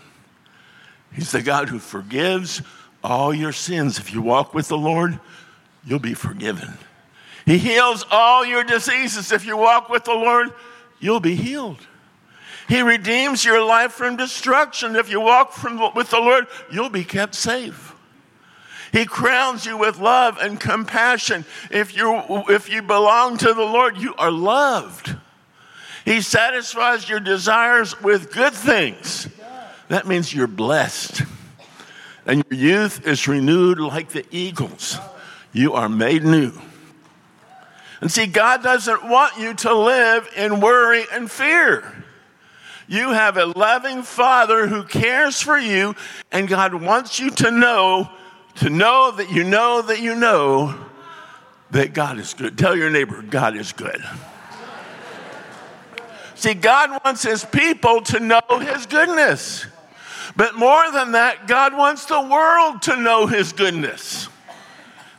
He's 1.14 1.32
the 1.32 1.44
God 1.44 1.70
who 1.70 1.78
forgives 1.78 2.62
all 3.04 3.34
your 3.34 3.52
sins. 3.52 4.00
If 4.00 4.12
you 4.12 4.22
walk 4.22 4.56
with 4.56 4.70
the 4.70 4.78
Lord, 4.78 5.20
you'll 5.86 6.00
be 6.00 6.16
forgiven. 6.16 6.74
He 7.46 7.58
heals 7.58 8.06
all 8.10 8.46
your 8.46 8.64
diseases. 8.64 9.32
If 9.32 9.46
you 9.46 9.58
walk 9.58 9.90
with 9.90 10.06
the 10.06 10.14
Lord, 10.14 10.50
you'll 11.00 11.20
be 11.20 11.36
healed. 11.36 11.80
He 12.70 12.82
redeems 12.82 13.44
your 13.44 13.64
life 13.64 13.92
from 13.92 14.16
destruction. 14.16 14.96
If 14.96 15.10
you 15.10 15.20
walk 15.20 15.52
from, 15.52 15.94
with 15.94 16.10
the 16.10 16.20
Lord, 16.20 16.48
you'll 16.72 16.90
be 16.90 17.04
kept 17.04 17.36
safe. 17.36 17.94
He 18.94 19.06
crowns 19.06 19.66
you 19.66 19.78
with 19.78 20.00
love 20.00 20.38
and 20.40 20.60
compassion. 20.60 21.46
If 21.72 21.98
you, 21.98 22.22
if 22.48 22.70
you 22.70 22.82
belong 22.82 23.38
to 23.38 23.54
the 23.54 23.64
Lord, 23.64 23.98
you 23.98 24.14
are 24.16 24.32
loved. 24.32 25.16
He 26.06 26.22
satisfies 26.22 27.10
your 27.10 27.20
desires 27.20 28.00
with 28.02 28.32
good 28.32 28.54
things. 28.54 29.28
That 29.90 30.08
means 30.08 30.34
you're 30.34 30.48
blessed. 30.48 31.24
And 32.26 32.44
your 32.50 32.60
youth 32.60 33.06
is 33.06 33.28
renewed 33.28 33.80
like 33.80 34.10
the 34.10 34.26
eagles. 34.32 34.98
You 35.52 35.74
are 35.74 35.90
made 35.90 36.24
new. 36.24 36.54
And 38.04 38.12
see, 38.12 38.26
God 38.26 38.62
doesn't 38.62 39.08
want 39.08 39.38
you 39.38 39.54
to 39.54 39.74
live 39.74 40.30
in 40.36 40.60
worry 40.60 41.06
and 41.14 41.32
fear. 41.32 42.04
You 42.86 43.12
have 43.12 43.38
a 43.38 43.46
loving 43.46 44.04
Father 44.04 44.68
who 44.68 44.84
cares 44.84 45.40
for 45.40 45.58
you, 45.58 45.96
and 46.30 46.50
God 46.50 46.74
wants 46.74 47.18
you 47.18 47.30
to 47.30 47.50
know 47.50 48.10
to 48.56 48.70
know 48.70 49.12
that 49.12 49.32
you 49.32 49.46
know 49.46 49.84
that 49.84 50.02
you 50.02 50.16
know 50.16 50.76
that 51.72 51.94
God 51.94 52.20
is 52.20 52.34
good. 52.34 52.58
Tell 52.58 52.76
your 52.76 52.90
neighbor, 52.90 53.22
God 53.22 53.56
is 53.56 53.72
good. 53.72 54.04
See, 56.36 56.56
God 56.56 57.02
wants 57.06 57.24
his 57.24 57.46
people 57.46 58.02
to 58.02 58.20
know 58.20 58.42
his 58.60 58.86
goodness. 58.86 59.66
But 60.36 60.56
more 60.56 60.92
than 60.92 61.14
that, 61.14 61.48
God 61.48 61.74
wants 61.74 62.04
the 62.04 62.20
world 62.20 62.82
to 62.82 62.98
know 62.98 63.28
his 63.28 63.54
goodness. 63.54 64.28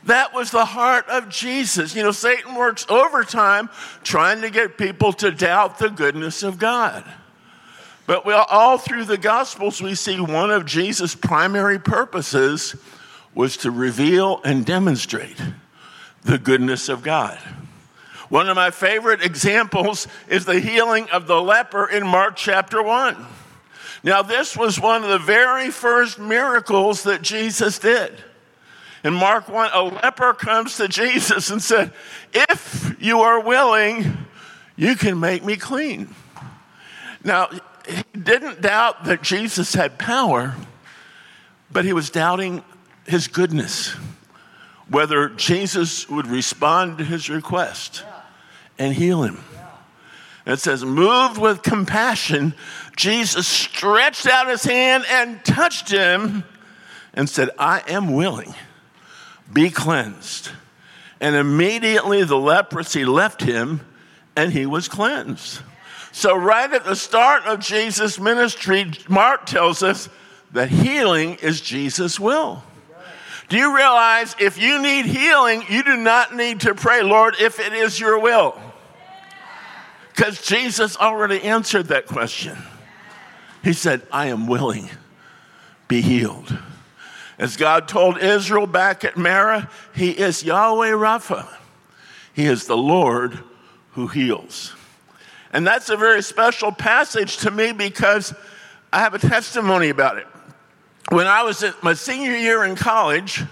That 0.05 0.33
was 0.33 0.51
the 0.51 0.65
heart 0.65 1.07
of 1.09 1.29
Jesus. 1.29 1.95
You 1.95 2.03
know, 2.03 2.11
Satan 2.11 2.55
works 2.55 2.85
overtime 2.89 3.69
trying 4.03 4.41
to 4.41 4.49
get 4.49 4.77
people 4.77 5.13
to 5.13 5.31
doubt 5.31 5.79
the 5.79 5.89
goodness 5.89 6.43
of 6.43 6.59
God. 6.59 7.03
But 8.07 8.27
all 8.27 8.77
through 8.77 9.05
the 9.05 9.17
Gospels, 9.17 9.81
we 9.81 9.95
see 9.95 10.19
one 10.19 10.51
of 10.51 10.65
Jesus' 10.65 11.15
primary 11.15 11.79
purposes 11.79 12.75
was 13.33 13.57
to 13.57 13.71
reveal 13.71 14.41
and 14.43 14.63
demonstrate 14.63 15.41
the 16.23 16.37
goodness 16.37 16.87
of 16.87 17.01
God. 17.01 17.39
One 18.29 18.47
of 18.47 18.55
my 18.55 18.69
favorite 18.69 19.23
examples 19.23 20.07
is 20.27 20.45
the 20.45 20.59
healing 20.59 21.09
of 21.09 21.25
the 21.25 21.41
leper 21.41 21.87
in 21.87 22.05
Mark 22.05 22.35
chapter 22.35 22.81
1. 22.81 23.25
Now, 24.03 24.21
this 24.21 24.55
was 24.55 24.79
one 24.79 25.03
of 25.03 25.09
the 25.09 25.17
very 25.17 25.71
first 25.71 26.19
miracles 26.19 27.03
that 27.03 27.23
Jesus 27.23 27.79
did. 27.79 28.13
In 29.05 29.13
Mark 29.13 29.47
1, 29.47 29.69
a 29.71 29.83
leper 29.83 30.33
comes 30.33 30.77
to 30.77 30.87
Jesus 30.87 31.51
and 31.51 31.61
said, 31.61 31.93
If 32.33 32.95
you 32.99 33.19
are 33.19 33.39
willing, 33.39 34.17
you 34.75 34.95
can 34.95 35.19
make 35.19 35.43
me 35.45 35.57
clean. 35.57 36.15
Now, 37.23 37.49
he 37.87 38.03
didn't 38.19 38.61
doubt 38.61 39.05
that 39.05 39.21
Jesus 39.21 39.75
had 39.75 39.99
power, 39.99 40.55
but 41.71 41.85
he 41.85 41.93
was 41.93 42.09
doubting 42.09 42.63
his 43.05 43.27
goodness, 43.27 43.95
whether 44.89 45.29
Jesus 45.29 46.09
would 46.09 46.25
respond 46.25 46.97
to 46.97 47.03
his 47.03 47.29
request 47.29 48.03
and 48.79 48.91
heal 48.91 49.21
him. 49.21 49.37
It 50.47 50.57
says, 50.57 50.83
moved 50.83 51.37
with 51.37 51.61
compassion, 51.61 52.55
Jesus 52.95 53.45
stretched 53.45 54.25
out 54.25 54.49
his 54.49 54.63
hand 54.63 55.05
and 55.07 55.45
touched 55.45 55.91
him 55.91 56.43
and 57.13 57.29
said, 57.29 57.51
I 57.59 57.83
am 57.87 58.11
willing, 58.11 58.55
be 59.51 59.69
cleansed. 59.69 60.51
And 61.21 61.35
immediately 61.35 62.23
the 62.23 62.37
leprosy 62.37 63.05
left 63.05 63.41
him 63.41 63.81
and 64.35 64.51
he 64.51 64.65
was 64.65 64.87
cleansed. 64.87 65.61
So, 66.11 66.35
right 66.35 66.71
at 66.71 66.85
the 66.85 66.95
start 66.95 67.43
of 67.43 67.59
Jesus' 67.59 68.19
ministry, 68.19 68.91
Mark 69.09 69.45
tells 69.45 69.83
us 69.83 70.07
that 70.53 70.69
healing 70.69 71.35
is 71.35 71.59
Jesus' 71.59 72.19
will. 72.19 72.63
Do 73.49 73.57
you 73.57 73.75
realize 73.75 74.35
if 74.39 74.57
you 74.57 74.81
need 74.81 75.05
healing, 75.05 75.63
you 75.69 75.83
do 75.83 75.97
not 75.97 76.35
need 76.35 76.61
to 76.61 76.73
pray, 76.73 77.03
Lord, 77.03 77.35
if 77.39 77.59
it 77.59 77.73
is 77.73 77.99
your 77.99 78.17
will? 78.19 78.57
Because 80.15 80.41
Jesus 80.41 80.95
already 80.97 81.41
answered 81.43 81.87
that 81.87 82.07
question. 82.07 82.57
He 83.63 83.73
said, 83.73 84.01
I 84.11 84.27
am 84.27 84.47
willing, 84.47 84.89
be 85.87 86.01
healed. 86.01 86.57
As 87.37 87.57
God 87.57 87.87
told 87.87 88.17
Israel 88.17 88.67
back 88.67 89.03
at 89.03 89.17
Marah, 89.17 89.69
He 89.93 90.11
is 90.11 90.43
Yahweh 90.43 90.91
Rapha. 90.91 91.47
He 92.33 92.45
is 92.45 92.67
the 92.67 92.77
Lord 92.77 93.39
who 93.91 94.07
heals. 94.07 94.73
And 95.51 95.65
that's 95.65 95.89
a 95.89 95.97
very 95.97 96.21
special 96.21 96.71
passage 96.71 97.37
to 97.37 97.51
me 97.51 97.71
because 97.71 98.33
I 98.91 98.99
have 98.99 99.13
a 99.13 99.19
testimony 99.19 99.89
about 99.89 100.17
it 100.17 100.27
when 101.09 101.27
I 101.27 101.43
was 101.43 101.63
at 101.63 101.83
my 101.83 101.93
senior 101.93 102.35
year 102.35 102.63
in 102.63 102.75
college, 102.75 103.43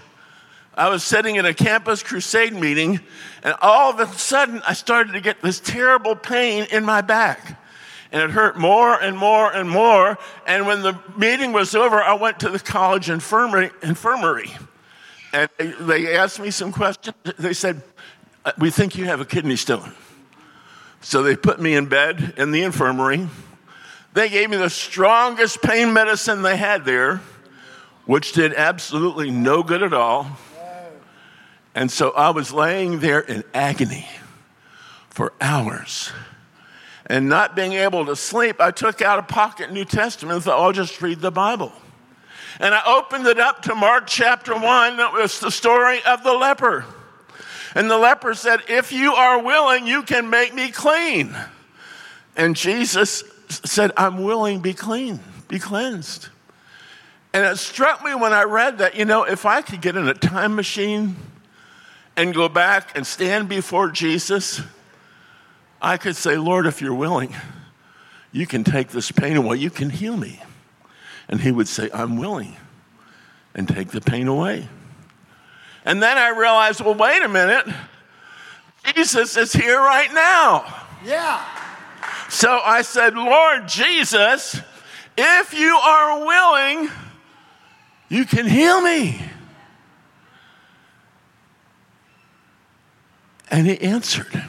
I 0.74 0.88
was 0.88 1.04
sitting 1.04 1.36
in 1.36 1.46
a 1.46 1.54
campus 1.54 2.02
crusade 2.02 2.52
meeting, 2.52 3.00
and 3.44 3.54
all 3.62 3.90
of 3.90 4.00
a 4.00 4.12
sudden 4.18 4.60
I 4.66 4.72
started 4.72 5.12
to 5.12 5.20
get 5.20 5.40
this 5.40 5.60
terrible 5.60 6.16
pain 6.16 6.66
in 6.72 6.84
my 6.84 7.00
back. 7.00 7.60
And 8.14 8.22
it 8.22 8.30
hurt 8.30 8.56
more 8.56 8.94
and 8.94 9.18
more 9.18 9.52
and 9.52 9.68
more. 9.68 10.16
And 10.46 10.66
when 10.66 10.80
the 10.80 10.98
meeting 11.18 11.52
was 11.52 11.74
over, 11.74 12.00
I 12.00 12.14
went 12.14 12.40
to 12.40 12.48
the 12.48 12.58
college 12.58 13.10
infirmary. 13.10 13.70
infirmary. 13.82 14.50
And 15.34 15.50
they 15.80 16.16
asked 16.16 16.40
me 16.40 16.50
some 16.50 16.72
questions. 16.72 17.16
They 17.38 17.52
said, 17.52 17.82
uh, 18.46 18.52
We 18.56 18.70
think 18.70 18.96
you 18.96 19.04
have 19.04 19.20
a 19.20 19.26
kidney 19.26 19.56
stone. 19.56 19.92
So 21.02 21.22
they 21.22 21.36
put 21.36 21.60
me 21.60 21.74
in 21.74 21.86
bed 21.86 22.34
in 22.38 22.52
the 22.52 22.62
infirmary. 22.62 23.28
They 24.14 24.30
gave 24.30 24.48
me 24.48 24.56
the 24.56 24.70
strongest 24.70 25.60
pain 25.60 25.92
medicine 25.92 26.40
they 26.40 26.56
had 26.56 26.86
there 26.86 27.20
which 28.06 28.32
did 28.32 28.54
absolutely 28.54 29.30
no 29.30 29.62
good 29.62 29.82
at 29.82 29.92
all. 29.92 30.26
And 31.74 31.90
so 31.90 32.10
I 32.10 32.30
was 32.30 32.52
laying 32.52 33.00
there 33.00 33.20
in 33.20 33.42
agony 33.52 34.06
for 35.10 35.32
hours. 35.40 36.12
And 37.06 37.28
not 37.28 37.54
being 37.54 37.74
able 37.74 38.06
to 38.06 38.16
sleep, 38.16 38.60
I 38.60 38.70
took 38.70 39.02
out 39.02 39.18
a 39.18 39.22
pocket 39.22 39.70
New 39.70 39.84
Testament 39.84 40.36
and 40.36 40.44
thought, 40.44 40.58
I'll 40.58 40.72
just 40.72 41.00
read 41.02 41.20
the 41.20 41.30
Bible. 41.30 41.72
And 42.60 42.74
I 42.74 42.82
opened 42.86 43.26
it 43.26 43.38
up 43.38 43.62
to 43.62 43.74
Mark 43.74 44.06
chapter 44.06 44.54
1. 44.54 44.96
That 44.96 45.12
was 45.12 45.40
the 45.40 45.50
story 45.50 46.00
of 46.04 46.22
the 46.22 46.32
leper. 46.32 46.84
And 47.74 47.90
the 47.90 47.98
leper 47.98 48.34
said, 48.34 48.60
If 48.68 48.92
you 48.92 49.12
are 49.12 49.42
willing, 49.42 49.86
you 49.86 50.02
can 50.02 50.30
make 50.30 50.54
me 50.54 50.70
clean. 50.70 51.36
And 52.36 52.56
Jesus 52.56 53.24
said, 53.48 53.92
I'm 53.96 54.22
willing, 54.22 54.60
be 54.60 54.72
clean, 54.74 55.20
be 55.48 55.58
cleansed. 55.58 56.28
And 57.32 57.44
it 57.44 57.58
struck 57.58 58.04
me 58.04 58.14
when 58.14 58.32
I 58.32 58.44
read 58.44 58.78
that, 58.78 58.94
you 58.94 59.04
know, 59.04 59.24
if 59.24 59.44
I 59.44 59.60
could 59.60 59.80
get 59.80 59.96
in 59.96 60.06
a 60.06 60.14
time 60.14 60.54
machine 60.54 61.16
and 62.16 62.32
go 62.32 62.48
back 62.48 62.96
and 62.96 63.04
stand 63.04 63.48
before 63.48 63.90
Jesus, 63.90 64.62
I 65.84 65.98
could 65.98 66.16
say, 66.16 66.38
Lord, 66.38 66.66
if 66.66 66.80
you're 66.80 66.94
willing, 66.94 67.36
you 68.32 68.46
can 68.46 68.64
take 68.64 68.88
this 68.88 69.12
pain 69.12 69.36
away, 69.36 69.58
you 69.58 69.68
can 69.68 69.90
heal 69.90 70.16
me. 70.16 70.40
And 71.28 71.42
he 71.42 71.52
would 71.52 71.68
say, 71.68 71.90
I'm 71.92 72.16
willing, 72.16 72.56
and 73.54 73.68
take 73.68 73.88
the 73.88 74.00
pain 74.00 74.26
away. 74.26 74.66
And 75.84 76.02
then 76.02 76.16
I 76.16 76.30
realized, 76.30 76.80
well, 76.80 76.94
wait 76.94 77.22
a 77.22 77.28
minute. 77.28 77.66
Jesus 78.94 79.36
is 79.36 79.52
here 79.52 79.78
right 79.78 80.10
now. 80.14 80.64
Yeah. 81.04 81.44
So 82.30 82.60
I 82.64 82.80
said, 82.80 83.14
Lord 83.14 83.68
Jesus, 83.68 84.58
if 85.18 85.52
you 85.52 85.76
are 85.76 86.24
willing, 86.24 86.90
you 88.08 88.24
can 88.24 88.46
heal 88.46 88.80
me. 88.80 89.20
And 93.50 93.66
he 93.66 93.78
answered. 93.82 94.44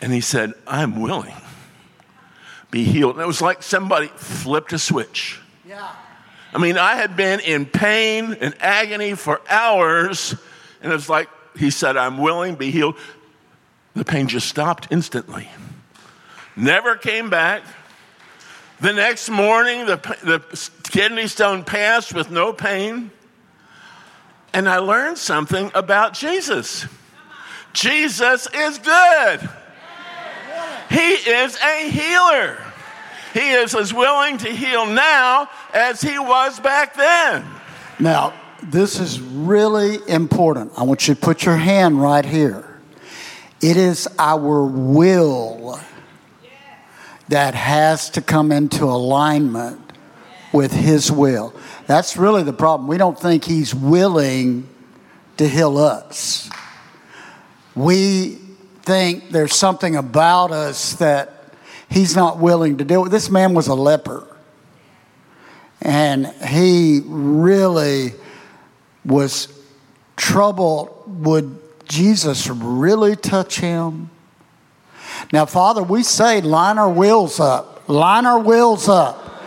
And 0.00 0.12
he 0.12 0.20
said, 0.20 0.52
I'm 0.66 1.00
willing. 1.00 1.34
Be 2.70 2.84
healed. 2.84 3.14
And 3.16 3.22
it 3.22 3.26
was 3.26 3.40
like 3.40 3.62
somebody 3.62 4.08
flipped 4.08 4.72
a 4.72 4.78
switch. 4.78 5.40
Yeah. 5.66 5.94
I 6.52 6.58
mean, 6.58 6.78
I 6.78 6.94
had 6.94 7.16
been 7.16 7.40
in 7.40 7.66
pain 7.66 8.36
and 8.40 8.54
agony 8.60 9.14
for 9.14 9.40
hours, 9.50 10.34
and 10.82 10.92
it's 10.92 11.08
like 11.08 11.28
he 11.56 11.70
said, 11.70 11.96
I'm 11.96 12.18
willing, 12.18 12.54
be 12.54 12.70
healed. 12.70 12.96
The 13.94 14.04
pain 14.04 14.28
just 14.28 14.48
stopped 14.48 14.88
instantly. 14.90 15.48
Never 16.56 16.96
came 16.96 17.30
back. 17.30 17.62
The 18.80 18.92
next 18.92 19.30
morning, 19.30 19.86
the, 19.86 19.96
the 20.22 20.70
kidney 20.90 21.26
stone 21.26 21.64
passed 21.64 22.12
with 22.12 22.30
no 22.30 22.52
pain. 22.52 23.10
And 24.52 24.68
I 24.68 24.78
learned 24.78 25.18
something 25.18 25.70
about 25.74 26.14
Jesus. 26.14 26.86
Jesus 27.72 28.46
is 28.54 28.78
good. 28.78 29.48
He 30.90 30.96
is 30.96 31.56
a 31.56 31.88
healer. 31.88 32.58
He 33.32 33.50
is 33.50 33.74
as 33.74 33.92
willing 33.92 34.38
to 34.38 34.50
heal 34.50 34.86
now 34.86 35.48
as 35.72 36.00
he 36.00 36.18
was 36.18 36.60
back 36.60 36.94
then. 36.94 37.44
Now, 37.98 38.32
this 38.62 39.00
is 39.00 39.20
really 39.20 39.98
important. 40.08 40.72
I 40.76 40.84
want 40.84 41.08
you 41.08 41.14
to 41.14 41.20
put 41.20 41.44
your 41.44 41.56
hand 41.56 42.00
right 42.00 42.24
here. 42.24 42.80
It 43.60 43.76
is 43.76 44.08
our 44.18 44.64
will 44.64 45.80
that 47.28 47.54
has 47.54 48.10
to 48.10 48.20
come 48.20 48.52
into 48.52 48.84
alignment 48.84 49.80
with 50.52 50.72
his 50.72 51.10
will. 51.10 51.54
That's 51.86 52.16
really 52.16 52.42
the 52.42 52.52
problem. 52.52 52.88
We 52.88 52.98
don't 52.98 53.18
think 53.18 53.44
he's 53.44 53.74
willing 53.74 54.68
to 55.38 55.48
heal 55.48 55.78
us. 55.78 56.48
We 57.74 58.38
think 58.84 59.30
there's 59.30 59.54
something 59.54 59.96
about 59.96 60.52
us 60.52 60.94
that 60.94 61.54
he's 61.88 62.14
not 62.14 62.38
willing 62.38 62.78
to 62.78 62.84
do 62.84 63.06
it. 63.06 63.08
This 63.08 63.30
man 63.30 63.54
was 63.54 63.68
a 63.68 63.74
leper. 63.74 64.26
And 65.80 66.26
he 66.26 67.02
really 67.04 68.14
was 69.04 69.48
troubled. 70.16 71.24
Would 71.24 71.58
Jesus 71.88 72.48
really 72.48 73.16
touch 73.16 73.60
him? 73.60 74.10
Now, 75.32 75.46
Father, 75.46 75.82
we 75.82 76.02
say, 76.02 76.40
line 76.40 76.78
our 76.78 76.90
wheels 76.90 77.40
up, 77.40 77.88
line 77.88 78.26
our 78.26 78.38
wheels 78.38 78.88
up, 78.88 79.42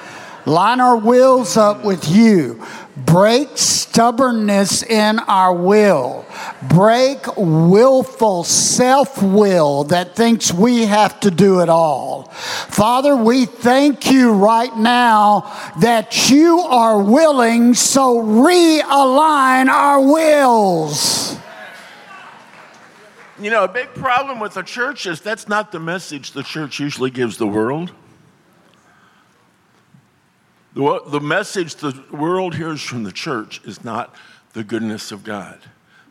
line 0.46 0.80
our 0.80 0.98
wheels 0.98 1.58
up 1.58 1.84
with 1.84 2.08
you. 2.08 2.64
Break 3.06 3.50
stubbornness 3.58 4.82
in 4.82 5.20
our 5.20 5.54
will. 5.54 6.26
Break 6.68 7.20
willful 7.38 8.44
self 8.44 9.22
will 9.22 9.84
that 9.86 10.16
thinks 10.16 10.52
we 10.52 10.86
have 10.86 11.20
to 11.20 11.30
do 11.30 11.62
it 11.62 11.70
all. 11.70 12.24
Father, 12.24 13.16
we 13.16 13.46
thank 13.46 14.10
you 14.10 14.34
right 14.34 14.76
now 14.76 15.42
that 15.80 16.30
you 16.30 16.60
are 16.60 17.00
willing, 17.00 17.76
so 17.76 18.18
realign 18.24 19.68
our 19.68 20.02
wills. 20.02 21.38
You 23.40 23.52
know, 23.52 23.64
a 23.64 23.68
big 23.68 23.90
problem 23.94 24.40
with 24.40 24.56
the 24.56 24.64
church 24.64 25.06
is 25.06 25.22
that's 25.22 25.48
not 25.48 25.72
the 25.72 25.80
message 25.80 26.32
the 26.32 26.42
church 26.42 26.80
usually 26.80 27.12
gives 27.12 27.38
the 27.38 27.46
world. 27.46 27.92
The, 30.78 31.02
the 31.08 31.20
message 31.20 31.74
the 31.78 32.00
world 32.12 32.54
hears 32.54 32.84
from 32.84 33.04
the 33.04 33.12
church 33.12 33.62
is 33.66 33.84
not 33.84 34.14
the 34.54 34.64
goodness 34.64 35.12
of 35.12 35.24
God, 35.24 35.58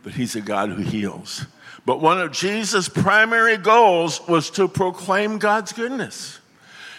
but 0.03 0.15
He's 0.15 0.35
a 0.35 0.41
God 0.41 0.71
who 0.71 0.83
heals. 0.83 1.47
But 1.85 2.01
one 2.01 2.21
of 2.21 2.33
Jesus' 2.33 2.89
primary 2.89 3.59
goals 3.59 4.27
was 4.27 4.51
to 4.51 4.67
proclaim 4.67 5.39
God's 5.39 5.73
goodness. 5.73 6.41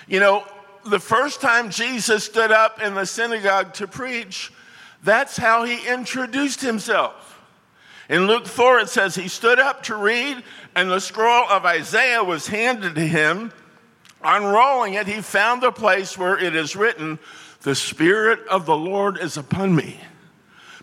You 0.07 0.21
know, 0.21 0.45
the 0.85 1.01
first 1.01 1.41
time 1.41 1.69
Jesus 1.69 2.23
stood 2.23 2.53
up 2.53 2.81
in 2.81 2.93
the 2.93 3.05
synagogue 3.05 3.73
to 3.73 3.85
preach, 3.85 4.53
that's 5.03 5.35
how 5.35 5.65
he 5.65 5.85
introduced 5.89 6.61
himself. 6.61 7.37
In 8.07 8.27
Luke 8.27 8.45
4, 8.45 8.79
it 8.79 8.87
says 8.87 9.13
he 9.13 9.27
stood 9.27 9.59
up 9.59 9.83
to 9.83 9.95
read, 9.97 10.41
and 10.73 10.89
the 10.89 11.01
scroll 11.01 11.43
of 11.49 11.65
Isaiah 11.65 12.23
was 12.23 12.47
handed 12.47 12.95
to 12.95 13.05
him. 13.05 13.51
Unrolling 14.23 14.93
it, 14.93 15.05
he 15.05 15.19
found 15.19 15.61
the 15.61 15.71
place 15.73 16.17
where 16.17 16.39
it 16.39 16.55
is 16.55 16.77
written, 16.77 17.19
the 17.61 17.75
Spirit 17.75 18.47
of 18.47 18.65
the 18.65 18.77
Lord 18.77 19.17
is 19.17 19.37
upon 19.37 19.75
me 19.75 19.99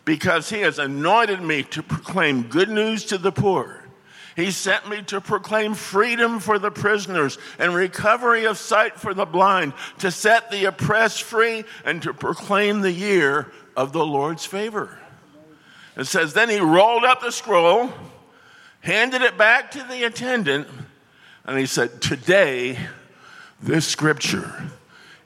because 0.04 0.50
He 0.50 0.60
has 0.60 0.78
anointed 0.78 1.40
me 1.42 1.62
to 1.64 1.82
proclaim 1.82 2.42
good 2.42 2.68
news 2.68 3.04
to 3.06 3.18
the 3.18 3.32
poor. 3.32 3.84
He 4.36 4.50
sent 4.50 4.88
me 4.88 5.02
to 5.02 5.20
proclaim 5.20 5.74
freedom 5.74 6.40
for 6.40 6.58
the 6.58 6.70
prisoners 6.70 7.38
and 7.58 7.74
recovery 7.74 8.46
of 8.46 8.58
sight 8.58 8.98
for 8.98 9.14
the 9.14 9.24
blind, 9.24 9.74
to 9.98 10.10
set 10.10 10.50
the 10.50 10.64
oppressed 10.64 11.22
free, 11.22 11.64
and 11.84 12.02
to 12.02 12.12
proclaim 12.12 12.80
the 12.80 12.92
year 12.92 13.52
of 13.76 13.92
the 13.92 14.04
Lord's 14.04 14.44
favor. 14.44 14.98
It 15.96 16.06
says, 16.06 16.32
Then 16.32 16.48
he 16.48 16.58
rolled 16.58 17.04
up 17.04 17.20
the 17.20 17.30
scroll, 17.30 17.92
handed 18.80 19.22
it 19.22 19.38
back 19.38 19.70
to 19.72 19.82
the 19.84 20.02
attendant, 20.02 20.66
and 21.44 21.56
he 21.56 21.66
said, 21.66 22.02
Today, 22.02 22.76
this 23.62 23.86
scripture 23.86 24.52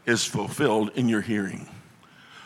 is 0.09 0.25
fulfilled 0.25 0.91
in 0.95 1.09
your 1.09 1.21
hearing. 1.21 1.69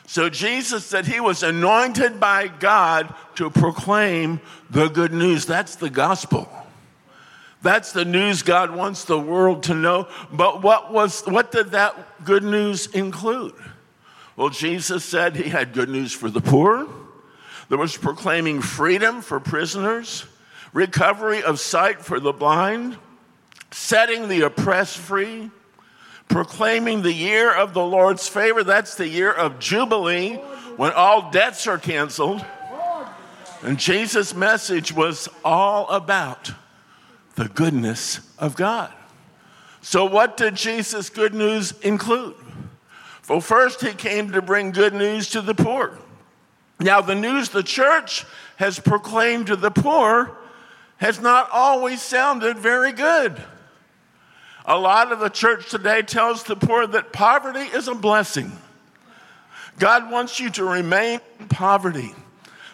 So 0.06 0.28
Jesus 0.28 0.84
said 0.84 1.06
he 1.06 1.20
was 1.20 1.42
anointed 1.42 2.20
by 2.20 2.48
God 2.48 3.14
to 3.36 3.48
proclaim 3.48 4.40
the 4.68 4.88
good 4.88 5.12
news. 5.12 5.46
That's 5.46 5.76
the 5.76 5.88
gospel. 5.88 6.50
That's 7.62 7.92
the 7.92 8.04
news 8.04 8.42
God 8.42 8.72
wants 8.72 9.04
the 9.04 9.18
world 9.18 9.62
to 9.64 9.74
know. 9.74 10.08
But 10.32 10.62
what 10.62 10.92
was 10.92 11.22
what 11.22 11.52
did 11.52 11.70
that 11.70 12.24
good 12.24 12.42
news 12.42 12.88
include? 12.88 13.54
Well, 14.36 14.48
Jesus 14.48 15.04
said 15.04 15.36
he 15.36 15.48
had 15.48 15.72
good 15.72 15.88
news 15.88 16.12
for 16.12 16.28
the 16.28 16.40
poor. 16.40 16.88
There 17.68 17.78
was 17.78 17.96
proclaiming 17.96 18.60
freedom 18.60 19.22
for 19.22 19.38
prisoners, 19.38 20.26
recovery 20.72 21.42
of 21.42 21.60
sight 21.60 22.00
for 22.00 22.18
the 22.18 22.32
blind, 22.32 22.98
setting 23.70 24.28
the 24.28 24.42
oppressed 24.42 24.98
free, 24.98 25.50
proclaiming 26.32 27.02
the 27.02 27.12
year 27.12 27.54
of 27.54 27.74
the 27.74 27.84
Lord's 27.84 28.26
favor. 28.26 28.64
That's 28.64 28.94
the 28.94 29.06
year 29.06 29.30
of 29.30 29.58
Jubilee 29.58 30.36
when 30.76 30.90
all 30.92 31.30
debts 31.30 31.66
are 31.66 31.78
canceled. 31.78 32.44
And 33.62 33.78
Jesus' 33.78 34.34
message 34.34 34.92
was 34.92 35.28
all 35.44 35.86
about 35.88 36.52
the 37.36 37.48
goodness 37.48 38.20
of 38.38 38.56
God. 38.56 38.92
So, 39.82 40.06
what 40.06 40.36
did 40.36 40.54
Jesus' 40.54 41.10
good 41.10 41.34
news 41.34 41.72
include? 41.80 42.34
Well, 43.28 43.40
first, 43.40 43.82
he 43.82 43.92
came 43.92 44.32
to 44.32 44.40
bring 44.42 44.72
good 44.72 44.94
news 44.94 45.30
to 45.30 45.42
the 45.42 45.54
poor. 45.54 45.98
Now, 46.80 47.00
the 47.00 47.14
news 47.14 47.50
the 47.50 47.62
church 47.62 48.24
has 48.56 48.78
proclaimed 48.78 49.48
to 49.48 49.56
the 49.56 49.70
poor 49.70 50.36
has 50.96 51.20
not 51.20 51.48
always 51.52 52.00
sounded 52.00 52.58
very 52.58 52.92
good. 52.92 53.42
A 54.64 54.78
lot 54.78 55.10
of 55.10 55.18
the 55.18 55.28
church 55.28 55.70
today 55.70 56.02
tells 56.02 56.44
the 56.44 56.56
poor 56.56 56.86
that 56.86 57.12
poverty 57.12 57.60
is 57.60 57.88
a 57.88 57.94
blessing. 57.94 58.52
God 59.78 60.10
wants 60.10 60.38
you 60.38 60.50
to 60.50 60.64
remain 60.64 61.20
in 61.40 61.48
poverty. 61.48 62.14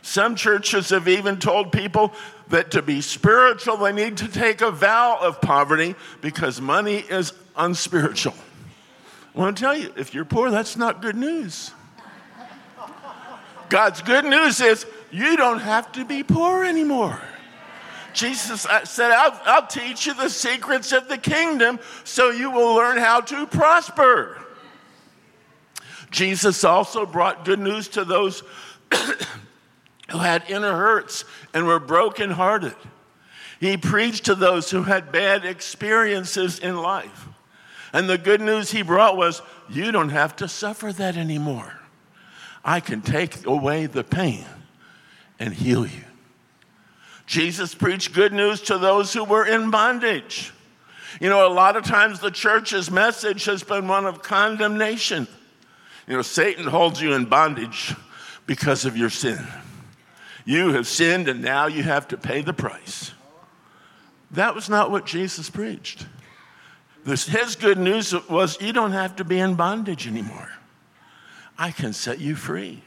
Some 0.03 0.35
churches 0.35 0.90
have 0.90 1.09
even 1.09 1.38
told 1.38 1.72
people 1.72 2.12
that 2.48 2.70
to 2.72 2.83
be 2.83 3.01
spiritual, 3.01 3.77
they 3.77 3.92
need 3.92 4.18
to 4.18 4.29
take 4.29 4.61
a 4.61 4.70
vow 4.70 5.18
of 5.20 5.40
poverty 5.40 5.94
because 6.20 6.61
money 6.61 6.96
is 6.96 7.33
unspiritual. 7.57 8.35
I 9.35 9.38
want 9.38 9.57
to 9.57 9.62
tell 9.62 9.77
you, 9.77 9.92
if 9.96 10.14
you're 10.14 10.24
poor, 10.24 10.51
that's 10.51 10.77
not 10.77 11.03
good 11.03 11.16
news. 11.16 11.72
God's 13.68 14.01
good 14.03 14.24
news 14.24 14.61
is 14.61 14.87
you 15.11 15.37
don't 15.37 15.61
have 15.61 15.92
to 15.92 16.05
be 16.05 16.22
poor 16.22 16.64
anymore. 16.64 17.20
Jesus 18.12 18.66
uh, 18.66 18.85
said, 18.85 19.11
I'll, 19.11 19.40
I'll, 19.44 19.66
teach 19.66 20.07
you 20.07 20.14
the 20.14 20.29
secrets 20.29 20.92
of 20.92 21.09
the 21.09 21.18
kingdom 21.18 21.79
so 22.05 22.31
you 22.31 22.51
will 22.51 22.75
learn 22.75 22.99
how 22.99 23.21
to 23.21 23.47
prosper. 23.47 24.38
Jesus 26.11 26.64
also 26.64 27.07
brought 27.07 27.44
good 27.44 27.59
news 27.59 27.88
to 27.88 28.05
those 28.05 28.42
who 30.11 30.18
had 30.18 30.44
inner 30.49 30.77
hurts 30.77 31.25
and 31.53 31.66
were 31.66 31.81
brokenhearted. 31.81 32.77
He 33.61 33.77
preached 33.77 34.27
to 34.27 34.35
those 34.35 34.71
who 34.71 34.85
had 34.85 35.12
bad 35.12 35.44
experiences 35.44 36.59
in 36.59 36.77
life. 36.77 37.27
And 37.92 38.09
the 38.09 38.18
good 38.18 38.40
news 38.40 38.71
he 38.71 38.83
brought 38.83 39.16
was 39.16 39.42
you 39.68 39.90
don't 39.92 40.11
have 40.11 40.37
to 40.37 40.49
suffer 40.49 40.92
that 40.92 41.16
anymore. 41.16 41.73
I 42.64 42.81
can 42.81 43.01
take 43.01 43.47
away 43.47 43.87
the 43.87 44.05
pain 44.05 44.44
and 45.38 45.55
heal 45.55 45.87
you. 45.87 46.05
Jesus 47.29 47.75
preached 47.75 48.14
good 48.14 48.33
news 48.33 48.62
to 48.62 48.79
those 48.79 49.12
who 49.12 49.23
were 49.23 49.45
in 49.45 49.71
bondage. 49.71 50.51
You 51.21 51.29
know, 51.29 51.47
a 51.47 51.53
lot 51.53 51.77
of 51.77 51.85
times 51.85 52.21
the 52.21 52.31
church's 52.31 52.91
message 52.91 53.45
has 53.45 53.62
been 53.62 53.87
one 53.87 54.07
of 54.07 54.23
condemnation. 54.23 55.29
You 56.07 56.17
know, 56.17 56.23
Satan 56.23 56.67
holds 56.67 57.03
you 57.03 57.12
in 57.12 57.27
bondage 57.27 57.95
because 58.47 58.87
of 58.87 58.97
your 58.97 59.11
sin. 59.11 59.47
You 60.47 60.73
have 60.73 60.88
sinned 60.88 61.29
and 61.29 61.43
now 61.43 61.67
you 61.67 61.83
have 61.83 62.09
to 62.09 62.17
pay 62.17 62.41
the 62.41 62.55
price. 62.55 63.12
That 64.31 64.55
was 64.55 64.71
not 64.71 64.91
what 64.91 65.05
Jesus 65.05 65.51
preached. 65.51 66.07
This, 67.05 67.27
his 67.27 67.57
good 67.57 67.77
news 67.77 68.14
was 68.31 68.59
you 68.59 68.73
don't 68.73 68.93
have 68.93 69.17
to 69.17 69.25
be 69.25 69.38
in 69.38 69.55
bondage 69.55 70.07
anymore. 70.07 70.49
I 71.59 71.73
can 71.73 71.93
set 71.93 72.21
you 72.21 72.37
free. 72.37 72.83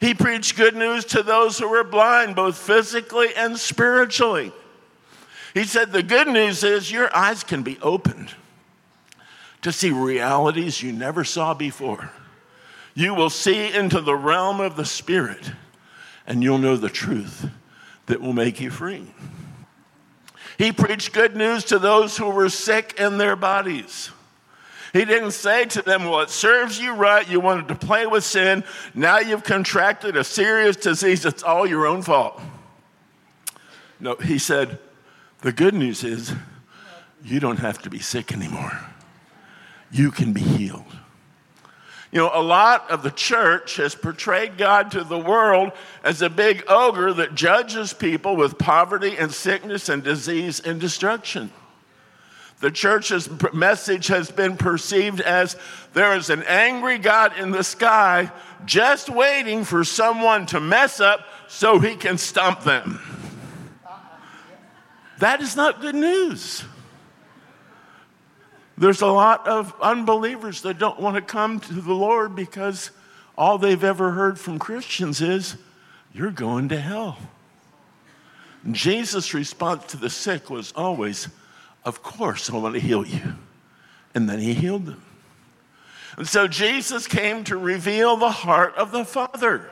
He 0.00 0.14
preached 0.14 0.56
good 0.56 0.74
news 0.74 1.04
to 1.06 1.22
those 1.22 1.58
who 1.58 1.68
were 1.68 1.84
blind, 1.84 2.34
both 2.34 2.56
physically 2.56 3.34
and 3.36 3.58
spiritually. 3.58 4.50
He 5.52 5.64
said, 5.64 5.92
The 5.92 6.02
good 6.02 6.26
news 6.26 6.64
is 6.64 6.90
your 6.90 7.14
eyes 7.14 7.44
can 7.44 7.62
be 7.62 7.78
opened 7.82 8.34
to 9.60 9.72
see 9.72 9.90
realities 9.90 10.82
you 10.82 10.90
never 10.90 11.22
saw 11.22 11.52
before. 11.52 12.10
You 12.94 13.14
will 13.14 13.30
see 13.30 13.72
into 13.72 14.00
the 14.00 14.14
realm 14.14 14.60
of 14.60 14.76
the 14.76 14.86
Spirit, 14.86 15.52
and 16.26 16.42
you'll 16.42 16.58
know 16.58 16.76
the 16.76 16.88
truth 16.88 17.48
that 18.06 18.22
will 18.22 18.32
make 18.32 18.58
you 18.58 18.70
free. 18.70 19.06
He 20.56 20.72
preached 20.72 21.12
good 21.12 21.36
news 21.36 21.64
to 21.64 21.78
those 21.78 22.16
who 22.16 22.30
were 22.30 22.48
sick 22.48 22.94
in 22.98 23.18
their 23.18 23.36
bodies. 23.36 24.10
He 24.92 25.04
didn't 25.04 25.32
say 25.32 25.66
to 25.66 25.82
them, 25.82 26.04
Well, 26.04 26.20
it 26.20 26.30
serves 26.30 26.80
you 26.80 26.94
right. 26.94 27.28
You 27.28 27.40
wanted 27.40 27.68
to 27.68 27.74
play 27.74 28.06
with 28.06 28.24
sin. 28.24 28.64
Now 28.94 29.18
you've 29.18 29.44
contracted 29.44 30.16
a 30.16 30.24
serious 30.24 30.76
disease. 30.76 31.24
It's 31.24 31.42
all 31.42 31.66
your 31.66 31.86
own 31.86 32.02
fault. 32.02 32.40
No, 34.00 34.16
he 34.16 34.38
said, 34.38 34.78
The 35.42 35.52
good 35.52 35.74
news 35.74 36.02
is 36.02 36.32
you 37.22 37.38
don't 37.38 37.58
have 37.58 37.80
to 37.82 37.90
be 37.90 38.00
sick 38.00 38.32
anymore. 38.32 38.78
You 39.92 40.10
can 40.10 40.32
be 40.32 40.40
healed. 40.40 40.84
You 42.12 42.18
know, 42.18 42.30
a 42.32 42.42
lot 42.42 42.90
of 42.90 43.04
the 43.04 43.10
church 43.10 43.76
has 43.76 43.94
portrayed 43.94 44.58
God 44.58 44.90
to 44.92 45.04
the 45.04 45.18
world 45.18 45.70
as 46.02 46.22
a 46.22 46.30
big 46.30 46.64
ogre 46.68 47.12
that 47.12 47.36
judges 47.36 47.92
people 47.92 48.34
with 48.34 48.58
poverty 48.58 49.16
and 49.16 49.32
sickness 49.32 49.88
and 49.88 50.02
disease 50.02 50.58
and 50.58 50.80
destruction. 50.80 51.52
The 52.60 52.70
church's 52.70 53.28
message 53.54 54.08
has 54.08 54.30
been 54.30 54.56
perceived 54.56 55.20
as 55.22 55.56
there 55.94 56.14
is 56.14 56.28
an 56.28 56.42
angry 56.42 56.98
God 56.98 57.38
in 57.38 57.50
the 57.50 57.64
sky 57.64 58.30
just 58.66 59.08
waiting 59.08 59.64
for 59.64 59.82
someone 59.82 60.44
to 60.46 60.60
mess 60.60 61.00
up 61.00 61.26
so 61.48 61.78
he 61.78 61.96
can 61.96 62.18
stomp 62.18 62.62
them. 62.62 63.00
That 65.18 65.40
is 65.40 65.56
not 65.56 65.80
good 65.80 65.94
news. 65.94 66.64
There's 68.76 69.02
a 69.02 69.06
lot 69.06 69.46
of 69.46 69.74
unbelievers 69.80 70.62
that 70.62 70.78
don't 70.78 71.00
want 71.00 71.16
to 71.16 71.22
come 71.22 71.60
to 71.60 71.74
the 71.74 71.92
Lord 71.92 72.34
because 72.34 72.90
all 73.36 73.58
they've 73.58 73.84
ever 73.84 74.12
heard 74.12 74.38
from 74.38 74.58
Christians 74.58 75.20
is, 75.20 75.56
You're 76.12 76.30
going 76.30 76.70
to 76.70 76.80
hell. 76.80 77.18
Jesus' 78.70 79.32
response 79.32 79.86
to 79.86 79.96
the 79.96 80.10
sick 80.10 80.50
was 80.50 80.72
always, 80.72 81.28
of 81.84 82.02
course, 82.02 82.50
I 82.50 82.56
want 82.56 82.74
to 82.74 82.80
heal 82.80 83.06
you. 83.06 83.34
And 84.14 84.28
then 84.28 84.40
he 84.40 84.54
healed 84.54 84.86
them. 84.86 85.02
And 86.16 86.26
so 86.26 86.48
Jesus 86.48 87.06
came 87.06 87.44
to 87.44 87.56
reveal 87.56 88.16
the 88.16 88.30
heart 88.30 88.74
of 88.76 88.92
the 88.92 89.04
Father. 89.04 89.70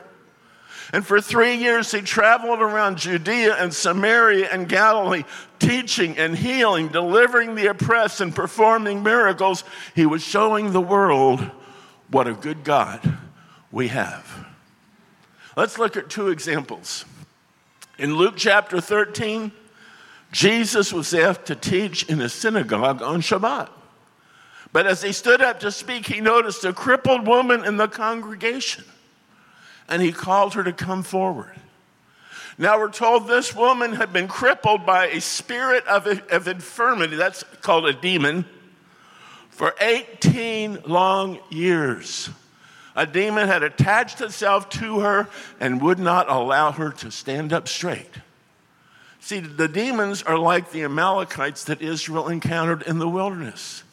And 0.91 1.05
for 1.05 1.21
three 1.21 1.55
years, 1.55 1.91
he 1.91 2.01
traveled 2.01 2.61
around 2.61 2.97
Judea 2.97 3.55
and 3.55 3.71
Samaria 3.73 4.49
and 4.51 4.67
Galilee, 4.67 5.23
teaching 5.59 6.17
and 6.17 6.35
healing, 6.35 6.87
delivering 6.87 7.53
the 7.55 7.67
oppressed, 7.67 8.21
and 8.21 8.35
performing 8.35 9.03
miracles. 9.03 9.63
He 9.93 10.07
was 10.07 10.23
showing 10.23 10.71
the 10.71 10.81
world 10.81 11.41
what 12.09 12.27
a 12.27 12.33
good 12.33 12.63
God 12.63 13.17
we 13.71 13.89
have. 13.89 14.47
Let's 15.55 15.77
look 15.77 15.95
at 15.95 16.09
two 16.09 16.29
examples. 16.29 17.05
In 17.99 18.15
Luke 18.15 18.35
chapter 18.37 18.81
13, 18.81 19.51
Jesus 20.31 20.93
was 20.93 21.13
asked 21.13 21.45
to 21.45 21.55
teach 21.55 22.03
in 22.03 22.21
a 22.21 22.29
synagogue 22.29 23.01
on 23.01 23.21
Shabbat. 23.21 23.69
But 24.71 24.85
as 24.85 25.01
he 25.01 25.11
stood 25.11 25.41
up 25.41 25.61
to 25.61 25.71
speak, 25.71 26.05
he 26.05 26.21
noticed 26.21 26.63
a 26.63 26.73
crippled 26.73 27.25
woman 27.25 27.65
in 27.65 27.77
the 27.77 27.87
congregation 27.87 28.85
and 29.89 30.01
he 30.01 30.11
called 30.11 30.53
her 30.53 30.63
to 30.63 30.71
come 30.71 31.03
forward. 31.03 31.55
Now 32.57 32.77
we're 32.77 32.91
told 32.91 33.27
this 33.27 33.55
woman 33.55 33.93
had 33.93 34.13
been 34.13 34.27
crippled 34.27 34.85
by 34.85 35.07
a 35.07 35.21
spirit 35.21 35.85
of, 35.87 36.05
of 36.31 36.47
infirmity, 36.47 37.15
that's 37.15 37.43
called 37.61 37.87
a 37.87 37.93
demon, 37.93 38.45
for 39.49 39.73
18 39.81 40.83
long 40.85 41.39
years. 41.49 42.29
A 42.95 43.05
demon 43.05 43.47
had 43.47 43.63
attached 43.63 44.21
itself 44.21 44.69
to 44.71 44.99
her 44.99 45.27
and 45.59 45.81
would 45.81 45.99
not 45.99 46.29
allow 46.29 46.71
her 46.71 46.91
to 46.91 47.11
stand 47.11 47.53
up 47.53 47.67
straight. 47.67 48.09
See, 49.21 49.39
the 49.39 49.67
demons 49.67 50.23
are 50.23 50.37
like 50.37 50.71
the 50.71 50.83
Amalekites 50.83 51.65
that 51.65 51.81
Israel 51.81 52.29
encountered 52.29 52.83
in 52.83 52.99
the 52.99 53.07
wilderness. 53.07 53.83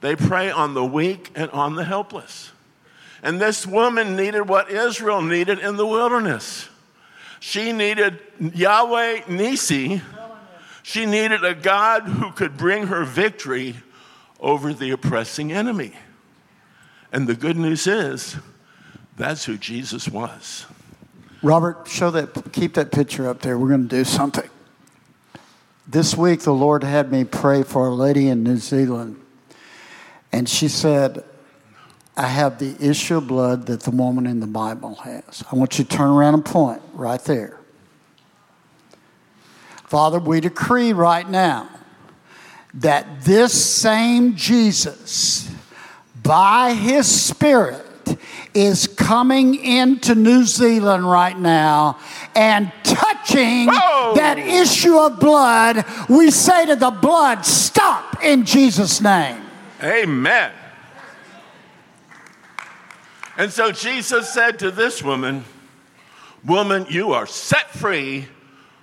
They 0.00 0.14
prey 0.14 0.50
on 0.50 0.74
the 0.74 0.84
weak 0.84 1.30
and 1.34 1.50
on 1.50 1.74
the 1.74 1.84
helpless. 1.84 2.52
And 3.22 3.40
this 3.40 3.66
woman 3.66 4.14
needed 4.14 4.42
what 4.42 4.70
Israel 4.70 5.22
needed 5.22 5.58
in 5.58 5.76
the 5.76 5.86
wilderness. 5.86 6.68
She 7.40 7.72
needed 7.72 8.20
Yahweh 8.38 9.22
Nisi. 9.28 10.02
She 10.82 11.06
needed 11.06 11.44
a 11.44 11.54
God 11.54 12.04
who 12.04 12.30
could 12.30 12.56
bring 12.56 12.86
her 12.86 13.04
victory 13.04 13.76
over 14.38 14.72
the 14.72 14.90
oppressing 14.92 15.52
enemy. 15.52 15.92
And 17.12 17.26
the 17.26 17.34
good 17.34 17.56
news 17.56 17.86
is, 17.86 18.36
that's 19.16 19.44
who 19.44 19.56
Jesus 19.56 20.08
was. 20.08 20.66
Robert, 21.42 21.88
show 21.88 22.10
that, 22.12 22.52
keep 22.52 22.74
that 22.74 22.92
picture 22.92 23.28
up 23.28 23.40
there. 23.40 23.58
We're 23.58 23.68
going 23.68 23.88
to 23.88 23.96
do 23.96 24.04
something. 24.04 24.48
This 25.90 26.14
week, 26.14 26.40
the 26.40 26.52
Lord 26.52 26.84
had 26.84 27.10
me 27.10 27.24
pray 27.24 27.62
for 27.62 27.86
a 27.86 27.94
lady 27.94 28.28
in 28.28 28.42
New 28.42 28.58
Zealand. 28.58 29.18
And 30.30 30.46
she 30.46 30.68
said, 30.68 31.24
I 32.14 32.26
have 32.26 32.58
the 32.58 32.76
issue 32.78 33.16
of 33.16 33.26
blood 33.26 33.64
that 33.68 33.80
the 33.80 33.90
woman 33.90 34.26
in 34.26 34.40
the 34.40 34.46
Bible 34.46 34.96
has. 34.96 35.42
I 35.50 35.56
want 35.56 35.78
you 35.78 35.86
to 35.86 35.90
turn 35.90 36.10
around 36.10 36.34
and 36.34 36.44
point 36.44 36.82
right 36.92 37.22
there. 37.24 37.58
Father, 39.86 40.18
we 40.18 40.40
decree 40.40 40.92
right 40.92 41.26
now 41.26 41.70
that 42.74 43.22
this 43.22 43.54
same 43.54 44.36
Jesus, 44.36 45.50
by 46.22 46.74
his 46.74 47.06
Spirit, 47.06 47.86
is 48.52 48.86
coming 48.86 49.54
into 49.54 50.14
New 50.14 50.44
Zealand 50.44 51.10
right 51.10 51.38
now 51.38 51.98
and 52.34 52.70
touching 53.28 53.66
Whoa. 53.68 54.14
that 54.14 54.38
issue 54.38 54.98
of 54.98 55.20
blood. 55.20 55.84
We 56.08 56.30
say 56.30 56.66
to 56.66 56.76
the 56.76 56.90
blood, 56.90 57.44
stop 57.44 58.22
in 58.22 58.44
Jesus' 58.44 59.00
name. 59.00 59.42
Amen. 59.82 60.52
And 63.36 63.52
so 63.52 63.70
Jesus 63.70 64.32
said 64.32 64.58
to 64.60 64.70
this 64.70 65.02
woman, 65.02 65.44
Woman, 66.44 66.86
you 66.88 67.12
are 67.12 67.26
set 67.26 67.70
free 67.70 68.28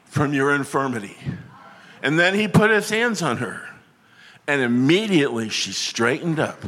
from 0.05 0.33
your 0.33 0.53
infirmity. 0.53 1.17
And 2.03 2.19
then 2.19 2.35
he 2.35 2.47
put 2.47 2.69
his 2.69 2.89
hands 2.89 3.21
on 3.21 3.37
her. 3.37 3.61
And 4.45 4.61
immediately 4.61 5.49
she 5.49 5.71
straightened 5.71 6.39
up 6.39 6.63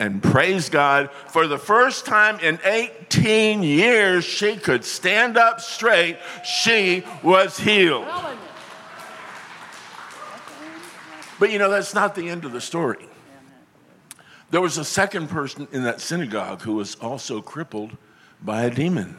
and 0.00 0.22
praise 0.22 0.70
God. 0.70 1.10
For 1.28 1.46
the 1.46 1.58
first 1.58 2.06
time 2.06 2.40
in 2.40 2.58
18 2.64 3.62
years, 3.62 4.24
she 4.24 4.56
could 4.56 4.84
stand 4.84 5.36
up 5.36 5.60
straight. 5.60 6.16
She 6.42 7.04
was 7.22 7.58
healed. 7.58 8.08
But 11.38 11.52
you 11.52 11.58
know, 11.58 11.70
that's 11.70 11.94
not 11.94 12.14
the 12.14 12.28
end 12.28 12.44
of 12.44 12.52
the 12.52 12.60
story. 12.60 13.06
There 14.50 14.60
was 14.60 14.78
a 14.78 14.84
second 14.84 15.28
person 15.28 15.68
in 15.70 15.84
that 15.84 16.00
synagogue 16.00 16.62
who 16.62 16.74
was 16.74 16.96
also 16.96 17.40
crippled 17.40 17.96
by 18.42 18.64
a 18.64 18.70
demon. 18.70 19.16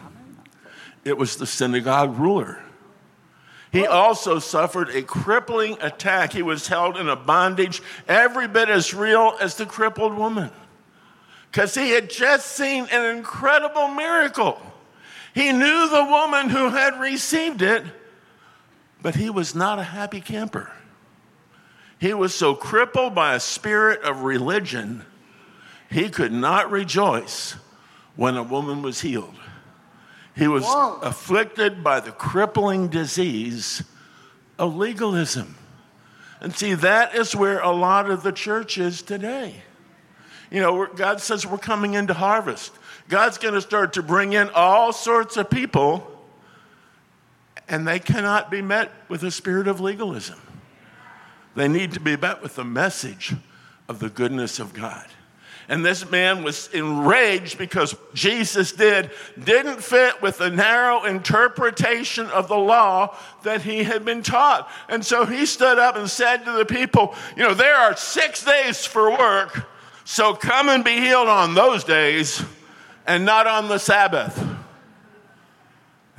It 1.06 1.18
was 1.18 1.38
the 1.38 1.48
synagogue 1.48 2.18
ruler. 2.18 2.62
He 3.72 3.88
also 3.88 4.40
suffered 4.40 4.90
a 4.90 5.02
crippling 5.02 5.78
attack. 5.80 6.34
He 6.34 6.42
was 6.42 6.68
held 6.68 6.98
in 6.98 7.08
a 7.08 7.16
bondage 7.16 7.82
every 8.08 8.48
bit 8.48 8.68
as 8.68 8.94
real 8.94 9.38
as 9.40 9.56
the 9.56 9.66
crippled 9.66 10.14
woman 10.16 10.52
because 11.52 11.76
he 11.76 11.90
had 11.90 12.10
just 12.10 12.48
seen 12.48 12.88
an 12.92 13.18
incredible 13.18 13.90
miracle. 13.90 14.58
He 15.34 15.52
knew 15.52 15.90
the 15.90 16.06
woman 16.06 16.50
who 16.50 16.70
had 16.70 16.98
received 16.98 17.62
it, 17.62 17.84
but 19.02 19.16
he 19.16 19.30
was 19.30 19.54
not 19.54 19.78
a 19.78 19.84
happy 19.84 20.22
camper. 20.22 20.72
He 22.00 22.14
was 22.14 22.34
so 22.34 22.56
crippled 22.56 23.14
by 23.14 23.36
a 23.36 23.40
spirit 23.40 24.02
of 24.04 24.22
religion, 24.22 25.06
he 25.90 26.10
could 26.10 26.32
not 26.32 26.72
rejoice 26.72 27.56
when 28.16 28.38
a 28.38 28.44
woman 28.44 28.82
was 28.82 29.02
healed. 29.02 29.36
He 30.38 30.48
was 30.48 30.64
Whoa. 30.64 31.00
afflicted 31.02 31.84
by 31.84 32.00
the 32.00 32.12
crippling 32.12 32.88
disease 32.88 33.84
of 34.58 34.78
legalism. 34.78 35.58
And 36.40 36.56
see, 36.56 36.76
that 36.76 37.14
is 37.14 37.36
where 37.36 37.60
a 37.60 37.72
lot 37.72 38.10
of 38.10 38.24
the 38.24 38.32
church 38.32 38.78
is 38.78 39.02
today. 39.02 39.64
You 40.52 40.60
know, 40.60 40.86
God 40.86 41.22
says 41.22 41.48
we're 41.48 41.58
coming 41.58 41.94
into 41.94 42.14
harvest. 42.14 42.74
God's 43.08 43.38
going 43.38 43.54
to 43.54 43.62
start 43.62 43.94
to 43.94 44.04
bring 44.04 44.34
in 44.34 44.50
all 44.50 44.92
sorts 44.94 45.38
of 45.38 45.50
people, 45.50 46.06
and 47.68 47.88
they 47.88 48.00
cannot 48.00 48.52
be 48.52 48.62
met 48.62 48.92
with 49.08 49.24
a 49.24 49.32
spirit 49.32 49.68
of 49.68 49.80
legalism. 49.80 50.40
They 51.56 51.68
need 51.68 51.94
to 51.94 52.00
be 52.00 52.18
met 52.18 52.42
with 52.42 52.56
the 52.56 52.66
message 52.66 53.34
of 53.88 54.00
the 54.00 54.10
goodness 54.10 54.60
of 54.60 54.74
God. 54.74 55.06
And 55.68 55.86
this 55.86 56.10
man 56.10 56.44
was 56.44 56.68
enraged 56.74 57.58
because 57.58 57.96
Jesus 58.14 58.74
did 58.74 59.12
didn't 59.42 59.82
fit 59.82 60.22
with 60.22 60.38
the 60.38 60.50
narrow 60.50 61.06
interpretation 61.06 62.28
of 62.28 62.50
the 62.50 62.58
law 62.58 63.16
that 63.44 63.62
he 63.62 63.84
had 63.84 64.04
been 64.04 64.22
taught. 64.22 64.70
And 64.90 65.06
so 65.06 65.26
he 65.26 65.46
stood 65.46 65.80
up 65.80 65.96
and 65.96 66.10
said 66.10 66.44
to 66.44 66.52
the 66.52 66.66
people, 66.66 67.16
You 67.38 67.44
know, 67.44 67.54
there 67.54 67.76
are 67.76 67.96
six 67.96 68.44
days 68.44 68.86
for 68.86 69.12
work, 69.12 69.66
so 70.12 70.34
come 70.34 70.68
and 70.68 70.84
be 70.84 71.00
healed 71.00 71.30
on 71.30 71.54
those 71.54 71.86
days 71.86 72.44
and 73.08 73.24
not 73.24 73.48
on 73.48 73.70
the 73.70 73.78
Sabbath. 73.78 74.46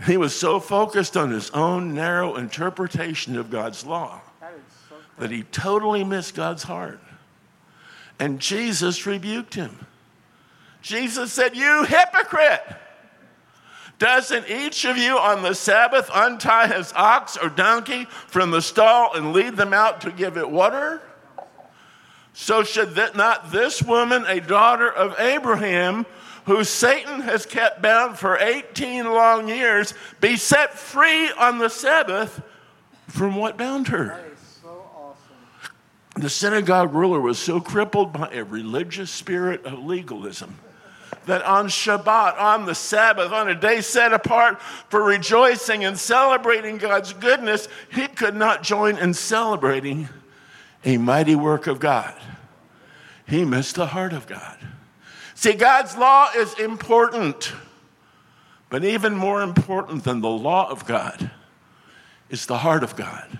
He 0.07 0.17
was 0.17 0.35
so 0.35 0.61
focused 0.61 1.15
on 1.15 1.31
his 1.31 1.51
own 1.51 1.95
narrow 1.95 2.37
interpretation 2.37 3.37
of 3.37 3.51
God's 3.51 3.85
law 3.85 4.23
that 5.19 5.31
he 5.31 5.43
totally 5.43 6.05
missed 6.05 6.35
God's 6.35 6.63
heart. 6.63 7.01
And 8.19 8.41
Jesus 8.41 9.05
rebuked 9.05 9.53
him. 9.53 9.87
Jesus 10.81 11.31
said, 11.31 11.55
You 11.55 11.85
hypocrite! 11.85 12.65
Doesn't 13.99 14.49
each 14.49 14.87
of 14.87 14.97
you 14.97 15.19
on 15.19 15.43
the 15.43 15.55
Sabbath 15.55 16.11
untie 16.15 16.67
his 16.67 16.95
ox 16.97 17.37
or 17.37 17.51
donkey 17.51 18.07
from 18.07 18.53
the 18.53 18.63
stall 18.63 19.15
and 19.15 19.35
lead 19.35 19.57
them 19.57 19.75
out 19.75 20.01
to 20.01 20.11
give 20.11 20.39
it 20.39 20.49
water? 20.49 21.03
So 22.35 22.63
should 22.63 22.95
that 22.95 23.17
not 23.17 23.53
this 23.53 23.83
woman, 23.83 24.25
a 24.27 24.41
daughter 24.41 24.91
of 24.91 25.19
Abraham, 25.19 26.07
who 26.47 26.65
Satan 26.65 27.21
has 27.21 27.47
kept 27.47 27.83
bound 27.83 28.19
for 28.19 28.39
18 28.39 29.05
long 29.05 29.49
years, 29.49 29.95
be 30.21 30.37
set 30.37 30.75
free 30.75 31.31
on 31.33 31.59
the 31.59 31.69
Sabbath 31.69 32.43
from 33.07 33.37
what 33.37 33.57
bound 33.57 33.89
her? 33.89 34.33
the 36.17 36.29
synagogue 36.29 36.95
ruler 36.95 37.21
was 37.21 37.39
so 37.39 37.61
crippled 37.61 38.13
by 38.13 38.29
a 38.33 38.45
religious 38.45 39.11
spirit 39.11 39.65
of 39.65 39.85
legalism 39.85 40.59
that 41.27 41.43
on 41.45 41.69
Shabbat, 41.69 42.39
on 42.39 42.67
the 42.67 42.75
Sabbath, 42.75 43.33
on 43.33 43.49
a 43.49 43.55
day 43.55 43.81
set 43.81 44.13
apart 44.13 44.61
for 44.61 45.03
rejoicing 45.03 45.85
and 45.85 45.99
celebrating 45.99 46.79
God's 46.79 47.13
goodness, 47.13 47.69
he 47.93 48.09
could 48.09 48.35
not 48.35 48.63
join 48.63 48.99
in 48.99 49.15
celebrating 49.15 50.09
a 50.85 50.97
mighty 50.99 51.35
work 51.35 51.67
of 51.67 51.81
God. 51.81 52.15
He 53.27 53.45
missed 53.45 53.77
the 53.77 53.87
heart 53.87 54.13
of 54.13 54.27
God. 54.27 54.59
See, 55.35 55.55
God's 55.55 55.97
law 55.97 56.29
is 56.37 56.59
important, 56.59 57.53
but 58.69 58.85
even 58.85 59.17
more 59.17 59.43
important 59.43 60.05
than 60.05 60.21
the 60.21 60.29
law 60.29 60.71
of 60.71 60.87
God 60.87 61.31
is 62.31 62.47
the 62.47 62.59
heart 62.59 62.83
of 62.83 62.97
God. 62.97 63.39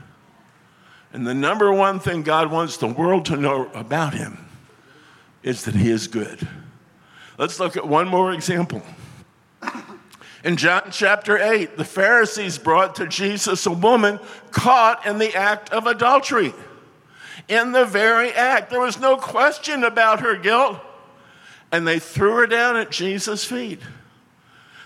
And 1.13 1.27
the 1.27 1.35
number 1.35 1.73
one 1.73 2.01
thing 2.01 2.23
God 2.23 2.51
wants 2.51 2.79
the 2.79 2.87
world 2.87 3.27
to 3.27 3.37
know 3.37 3.71
about 3.75 4.15
him 4.15 4.39
is 5.43 5.65
that 5.65 5.75
he 5.75 5.91
is 5.91 6.09
good. 6.09 6.49
Let's 7.39 7.61
look 7.61 7.77
at 7.77 7.87
one 7.87 8.09
more 8.09 8.33
example. 8.33 8.83
In 10.45 10.57
John 10.57 10.83
chapter 10.91 11.39
8, 11.39 11.77
the 11.77 11.85
Pharisees 11.85 12.59
brought 12.59 12.97
to 12.97 13.07
Jesus 13.07 13.65
a 13.67 13.71
woman 13.71 14.19
caught 14.51 15.07
in 15.07 15.19
the 15.19 15.35
act 15.37 15.71
of 15.71 15.87
adultery. 15.87 16.53
In 17.49 17.73
the 17.73 17.85
very 17.85 18.33
act, 18.33 18.71
there 18.71 18.81
was 18.81 18.99
no 18.99 19.17
question 19.17 19.85
about 19.85 20.21
her 20.21 20.37
guilt. 20.37 20.79
And 21.71 21.87
they 21.87 21.99
threw 21.99 22.35
her 22.37 22.47
down 22.47 22.77
at 22.77 22.91
Jesus' 22.91 23.45
feet. 23.45 23.81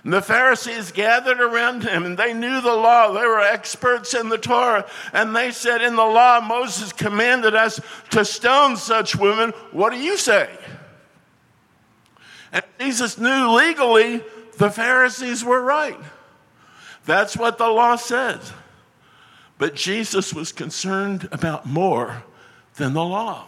And 0.05 0.12
the 0.12 0.23
Pharisees 0.23 0.92
gathered 0.92 1.40
around 1.40 1.83
him 1.83 2.05
and 2.05 2.16
they 2.16 2.33
knew 2.33 2.61
the 2.61 2.73
law. 2.73 3.12
They 3.12 3.27
were 3.27 3.40
experts 3.40 4.14
in 4.14 4.29
the 4.29 4.38
Torah. 4.38 4.87
And 5.12 5.35
they 5.35 5.51
said, 5.51 5.83
In 5.83 5.97
the 5.97 6.05
law, 6.05 6.40
Moses 6.40 6.92
commanded 6.92 7.57
us 7.57 7.81
to 8.11 8.25
stone 8.25 8.77
such 8.77 9.16
women. 9.16 9.51
What 9.73 9.92
do 9.92 9.99
you 9.99 10.16
say? 10.16 10.49
And 12.53 12.64
Jesus 12.79 13.19
knew 13.19 13.51
legally 13.51 14.23
the 14.59 14.71
Pharisees 14.71 15.45
were 15.45 15.61
right. 15.61 15.99
That's 17.05 17.37
what 17.37 17.59
the 17.59 17.69
law 17.69 17.97
says. 17.97 18.53
But 19.59 19.75
Jesus 19.75 20.33
was 20.33 20.53
concerned 20.53 21.29
about 21.33 21.66
more 21.66 22.23
than 22.77 22.93
the 22.93 23.05
law. 23.05 23.47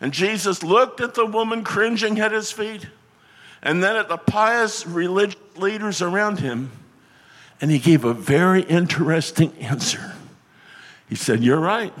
And 0.00 0.12
Jesus 0.12 0.62
looked 0.62 1.00
at 1.00 1.14
the 1.14 1.26
woman 1.26 1.64
cringing 1.64 2.20
at 2.20 2.32
his 2.32 2.52
feet 2.52 2.86
and 3.62 3.82
then 3.82 3.96
at 3.96 4.08
the 4.08 4.16
pious 4.16 4.86
religious 4.86 5.40
leaders 5.56 6.00
around 6.00 6.38
him, 6.38 6.70
and 7.60 7.70
he 7.70 7.78
gave 7.78 8.04
a 8.04 8.14
very 8.14 8.62
interesting 8.62 9.52
answer. 9.58 10.14
He 11.08 11.16
said, 11.16 11.42
You're 11.42 11.58
right. 11.58 11.92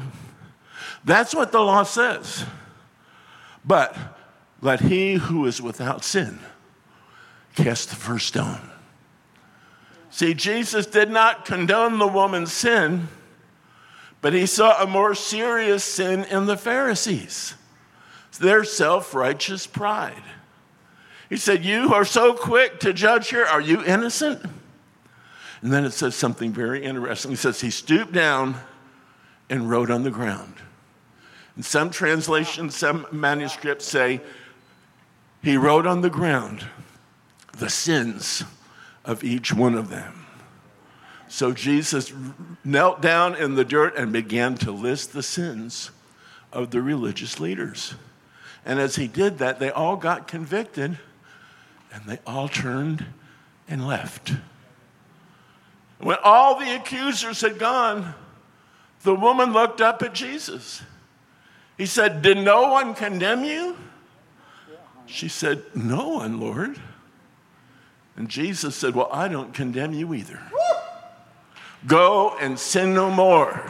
That's 1.04 1.34
what 1.34 1.50
the 1.52 1.60
law 1.60 1.82
says. 1.82 2.44
But 3.64 3.96
let 4.60 4.80
he 4.80 5.14
who 5.14 5.46
is 5.46 5.60
without 5.60 6.04
sin 6.04 6.38
cast 7.56 7.90
the 7.90 7.96
first 7.96 8.28
stone. 8.28 8.70
See, 10.10 10.34
Jesus 10.34 10.86
did 10.86 11.10
not 11.10 11.44
condone 11.44 11.98
the 11.98 12.06
woman's 12.06 12.52
sin, 12.52 13.08
but 14.20 14.32
he 14.32 14.46
saw 14.46 14.82
a 14.82 14.86
more 14.86 15.14
serious 15.14 15.84
sin 15.84 16.24
in 16.24 16.46
the 16.46 16.56
Pharisees 16.56 17.54
their 18.38 18.64
self 18.64 19.14
righteous 19.14 19.66
pride. 19.66 20.22
He 21.28 21.36
said, 21.36 21.64
You 21.64 21.92
are 21.94 22.04
so 22.04 22.34
quick 22.34 22.80
to 22.80 22.92
judge 22.92 23.28
here. 23.28 23.44
Are 23.44 23.60
you 23.60 23.84
innocent? 23.84 24.42
And 25.60 25.72
then 25.72 25.84
it 25.84 25.90
says 25.90 26.14
something 26.14 26.52
very 26.52 26.84
interesting. 26.84 27.32
He 27.32 27.36
says, 27.36 27.60
He 27.60 27.70
stooped 27.70 28.12
down 28.12 28.56
and 29.50 29.68
wrote 29.68 29.90
on 29.90 30.02
the 30.02 30.10
ground. 30.10 30.54
And 31.56 31.64
some 31.64 31.90
translations, 31.90 32.76
some 32.76 33.06
manuscripts 33.10 33.84
say, 33.84 34.20
He 35.42 35.56
wrote 35.56 35.86
on 35.86 36.00
the 36.00 36.10
ground 36.10 36.64
the 37.56 37.68
sins 37.68 38.44
of 39.04 39.24
each 39.24 39.52
one 39.52 39.74
of 39.74 39.90
them. 39.90 40.26
So 41.28 41.52
Jesus 41.52 42.12
knelt 42.64 43.00
down 43.00 43.36
in 43.36 43.54
the 43.54 43.64
dirt 43.64 43.96
and 43.96 44.12
began 44.12 44.54
to 44.56 44.72
list 44.72 45.12
the 45.12 45.22
sins 45.22 45.90
of 46.52 46.70
the 46.70 46.80
religious 46.80 47.38
leaders. 47.38 47.94
And 48.64 48.78
as 48.78 48.96
he 48.96 49.06
did 49.06 49.38
that, 49.38 49.58
they 49.58 49.70
all 49.70 49.96
got 49.96 50.26
convicted 50.26 50.98
and 51.92 52.04
they 52.06 52.18
all 52.26 52.48
turned 52.48 53.04
and 53.68 53.86
left. 53.86 54.32
When 55.98 56.16
all 56.22 56.58
the 56.58 56.74
accusers 56.76 57.40
had 57.40 57.58
gone, 57.58 58.14
the 59.02 59.14
woman 59.14 59.52
looked 59.52 59.80
up 59.80 60.02
at 60.02 60.14
Jesus. 60.14 60.82
He 61.76 61.86
said, 61.86 62.22
Did 62.22 62.38
no 62.38 62.72
one 62.72 62.94
condemn 62.94 63.44
you? 63.44 63.76
She 65.06 65.28
said, 65.28 65.62
No 65.74 66.08
one, 66.08 66.40
Lord. 66.40 66.78
And 68.16 68.28
Jesus 68.28 68.74
said, 68.74 68.94
Well, 68.94 69.08
I 69.12 69.28
don't 69.28 69.54
condemn 69.54 69.92
you 69.92 70.12
either. 70.14 70.40
Go 71.86 72.36
and 72.40 72.58
sin 72.58 72.94
no 72.94 73.10
more. 73.10 73.62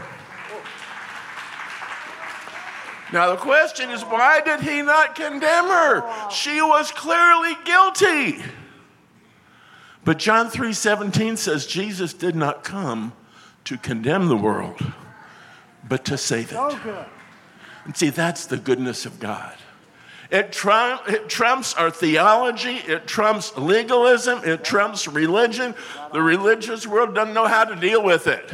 Now, 3.12 3.31
the 3.31 3.37
question 3.37 3.90
is, 3.90 4.03
why 4.03 4.40
did 4.40 4.61
he 4.61 4.83
not 4.83 5.14
condemn 5.14 5.66
her? 5.66 6.31
She 6.31 6.61
was 6.61 6.90
clearly 6.90 7.57
guilty. 7.64 8.42
But 10.05 10.18
John 10.18 10.51
3:17 10.51 11.37
says 11.37 11.66
Jesus 11.66 12.12
did 12.12 12.35
not 12.35 12.64
come 12.64 13.12
to 13.64 13.77
condemn 13.77 14.29
the 14.29 14.37
world, 14.37 14.81
but 15.87 16.05
to 16.07 16.16
save 16.16 16.53
it. 16.53 16.79
And 17.85 17.97
see, 17.97 18.11
that's 18.11 18.47
the 18.47 18.57
goodness 18.57 19.05
of 19.07 19.21
God. 19.21 19.57
It, 20.31 20.53
trump, 20.53 21.09
it, 21.09 21.29
trumps 21.29 21.75
our 21.75 21.91
theology. 21.91 22.77
It 22.77 23.07
trumps 23.07 23.57
legalism. 23.57 24.41
It 24.45 24.62
trumps 24.62 25.09
religion. 25.09 25.75
The 26.12 26.21
religious 26.21 26.87
world 26.87 27.14
doesn't 27.14 27.33
know 27.33 27.47
how 27.47 27.64
to 27.64 27.75
deal 27.77 28.03
with 28.03 28.27
it. 28.27 28.53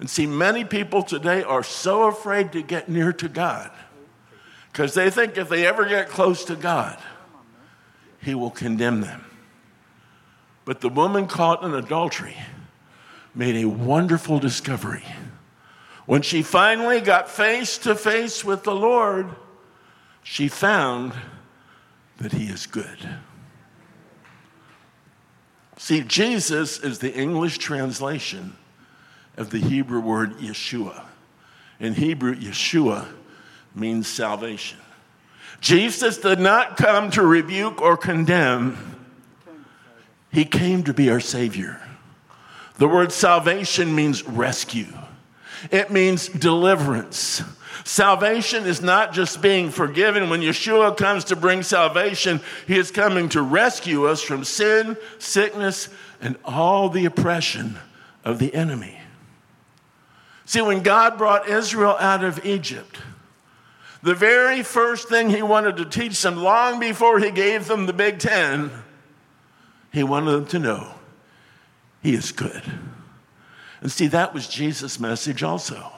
And 0.00 0.10
see, 0.10 0.26
many 0.26 0.64
people 0.64 1.02
today 1.02 1.42
are 1.42 1.62
so 1.62 2.08
afraid 2.08 2.52
to 2.52 2.62
get 2.62 2.88
near 2.88 3.12
to 3.12 3.28
God 3.28 3.70
because 4.72 4.94
they 4.94 5.10
think 5.10 5.36
if 5.36 5.48
they 5.48 5.66
ever 5.66 5.86
get 5.86 6.08
close 6.08 6.44
to 6.46 6.56
God, 6.56 6.98
He 8.20 8.34
will 8.34 8.50
condemn 8.50 9.02
them. 9.02 9.24
But 10.64 10.80
the 10.80 10.88
woman 10.88 11.26
caught 11.26 11.62
in 11.62 11.74
adultery 11.74 12.36
made 13.34 13.56
a 13.56 13.68
wonderful 13.68 14.38
discovery. 14.38 15.04
When 16.06 16.22
she 16.22 16.42
finally 16.42 17.00
got 17.00 17.28
face 17.28 17.78
to 17.78 17.94
face 17.94 18.44
with 18.44 18.64
the 18.64 18.74
Lord, 18.74 19.28
she 20.22 20.48
found 20.48 21.12
that 22.18 22.32
He 22.32 22.46
is 22.46 22.66
good. 22.66 23.08
See, 25.76 26.02
Jesus 26.02 26.78
is 26.78 26.98
the 26.98 27.14
English 27.14 27.58
translation 27.58 28.54
of 29.38 29.50
the 29.50 29.58
Hebrew 29.58 30.00
word 30.00 30.36
Yeshua. 30.38 31.06
In 31.78 31.94
Hebrew, 31.94 32.34
Yeshua 32.34 33.08
means 33.74 34.06
salvation. 34.06 34.78
Jesus 35.60 36.18
did 36.18 36.38
not 36.38 36.76
come 36.76 37.10
to 37.12 37.22
rebuke 37.22 37.80
or 37.80 37.96
condemn, 37.96 38.96
he 40.32 40.44
came 40.44 40.84
to 40.84 40.94
be 40.94 41.10
our 41.10 41.20
Savior. 41.20 41.80
The 42.76 42.86
word 42.86 43.10
salvation 43.12 43.94
means 43.94 44.26
rescue, 44.26 44.92
it 45.70 45.90
means 45.90 46.28
deliverance. 46.28 47.42
Salvation 47.84 48.66
is 48.66 48.82
not 48.82 49.12
just 49.12 49.40
being 49.40 49.70
forgiven. 49.70 50.30
When 50.30 50.40
Yeshua 50.40 50.96
comes 50.96 51.24
to 51.24 51.36
bring 51.36 51.62
salvation, 51.62 52.40
he 52.66 52.78
is 52.78 52.90
coming 52.90 53.28
to 53.30 53.42
rescue 53.42 54.06
us 54.06 54.22
from 54.22 54.44
sin, 54.44 54.96
sickness, 55.18 55.88
and 56.20 56.36
all 56.44 56.88
the 56.88 57.06
oppression 57.06 57.78
of 58.24 58.38
the 58.38 58.54
enemy. 58.54 58.98
See, 60.44 60.60
when 60.60 60.82
God 60.82 61.16
brought 61.16 61.48
Israel 61.48 61.96
out 61.98 62.24
of 62.24 62.44
Egypt, 62.44 62.98
the 64.02 64.14
very 64.14 64.62
first 64.62 65.08
thing 65.08 65.30
he 65.30 65.42
wanted 65.42 65.76
to 65.76 65.84
teach 65.84 66.20
them, 66.22 66.36
long 66.36 66.80
before 66.80 67.18
he 67.18 67.30
gave 67.30 67.66
them 67.66 67.86
the 67.86 67.92
Big 67.92 68.18
Ten, 68.18 68.70
he 69.92 70.02
wanted 70.02 70.32
them 70.32 70.46
to 70.46 70.58
know 70.58 70.94
he 72.02 72.14
is 72.14 72.32
good. 72.32 72.62
And 73.80 73.90
see, 73.90 74.08
that 74.08 74.34
was 74.34 74.48
Jesus' 74.48 74.98
message 74.98 75.42
also. 75.42 75.92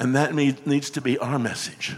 And 0.00 0.16
that 0.16 0.34
needs 0.34 0.90
to 0.90 1.00
be 1.00 1.18
our 1.18 1.38
message. 1.38 1.94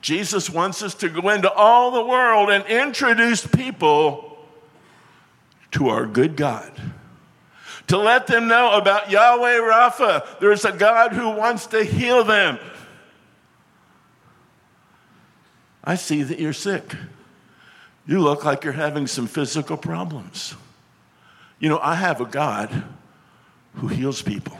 Jesus 0.00 0.48
wants 0.50 0.82
us 0.82 0.94
to 0.94 1.08
go 1.08 1.28
into 1.28 1.52
all 1.52 1.92
the 1.92 2.04
world 2.04 2.50
and 2.50 2.64
introduce 2.64 3.46
people 3.46 4.38
to 5.72 5.90
our 5.90 6.06
good 6.06 6.34
God. 6.34 6.72
To 7.88 7.98
let 7.98 8.26
them 8.26 8.48
know 8.48 8.72
about 8.72 9.10
Yahweh 9.10 9.58
Rapha. 9.58 10.40
There's 10.40 10.64
a 10.64 10.72
God 10.72 11.12
who 11.12 11.30
wants 11.30 11.66
to 11.68 11.84
heal 11.84 12.24
them. 12.24 12.58
I 15.84 15.96
see 15.96 16.22
that 16.22 16.40
you're 16.40 16.52
sick. 16.54 16.96
You 18.06 18.20
look 18.20 18.44
like 18.44 18.64
you're 18.64 18.72
having 18.72 19.06
some 19.06 19.26
physical 19.26 19.76
problems. 19.76 20.54
You 21.58 21.68
know, 21.68 21.78
I 21.80 21.96
have 21.96 22.20
a 22.20 22.24
God 22.24 22.82
who 23.74 23.88
heals 23.88 24.22
people. 24.22 24.56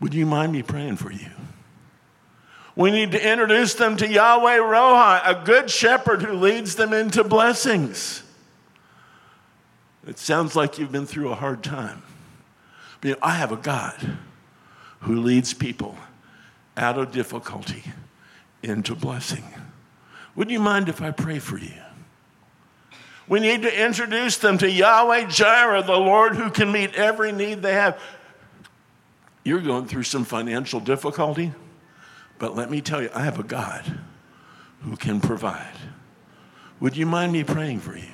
Would 0.00 0.14
you 0.14 0.26
mind 0.26 0.52
me 0.52 0.62
praying 0.62 0.96
for 0.96 1.12
you? 1.12 1.30
We 2.74 2.90
need 2.90 3.12
to 3.12 3.30
introduce 3.30 3.74
them 3.74 3.96
to 3.98 4.08
Yahweh 4.08 4.58
Rohi, 4.58 5.20
a 5.24 5.44
good 5.44 5.70
shepherd 5.70 6.22
who 6.22 6.32
leads 6.32 6.76
them 6.76 6.92
into 6.92 7.22
blessings. 7.22 8.22
It 10.06 10.18
sounds 10.18 10.56
like 10.56 10.78
you've 10.78 10.92
been 10.92 11.06
through 11.06 11.30
a 11.30 11.34
hard 11.34 11.62
time. 11.62 12.02
But 13.00 13.08
you 13.08 13.14
know, 13.14 13.20
I 13.22 13.34
have 13.34 13.52
a 13.52 13.56
God 13.56 14.18
who 15.00 15.20
leads 15.20 15.52
people 15.52 15.96
out 16.76 16.98
of 16.98 17.12
difficulty 17.12 17.84
into 18.62 18.94
blessing. 18.94 19.44
Would 20.36 20.50
you 20.50 20.60
mind 20.60 20.88
if 20.88 21.02
I 21.02 21.10
pray 21.10 21.38
for 21.38 21.58
you? 21.58 21.74
We 23.28 23.40
need 23.40 23.62
to 23.62 23.84
introduce 23.84 24.38
them 24.38 24.58
to 24.58 24.70
Yahweh 24.70 25.26
Jireh, 25.26 25.82
the 25.82 25.92
Lord 25.92 26.34
who 26.34 26.50
can 26.50 26.72
meet 26.72 26.94
every 26.94 27.30
need 27.30 27.62
they 27.62 27.74
have. 27.74 28.00
You're 29.44 29.60
going 29.60 29.86
through 29.86 30.02
some 30.02 30.24
financial 30.24 30.80
difficulty, 30.80 31.52
but 32.38 32.54
let 32.54 32.70
me 32.70 32.80
tell 32.80 33.02
you, 33.02 33.10
I 33.14 33.24
have 33.24 33.38
a 33.38 33.42
God 33.42 34.00
who 34.82 34.96
can 34.96 35.20
provide. 35.20 35.74
Would 36.80 36.96
you 36.96 37.06
mind 37.06 37.32
me 37.32 37.44
praying 37.44 37.80
for 37.80 37.96
you? 37.96 38.04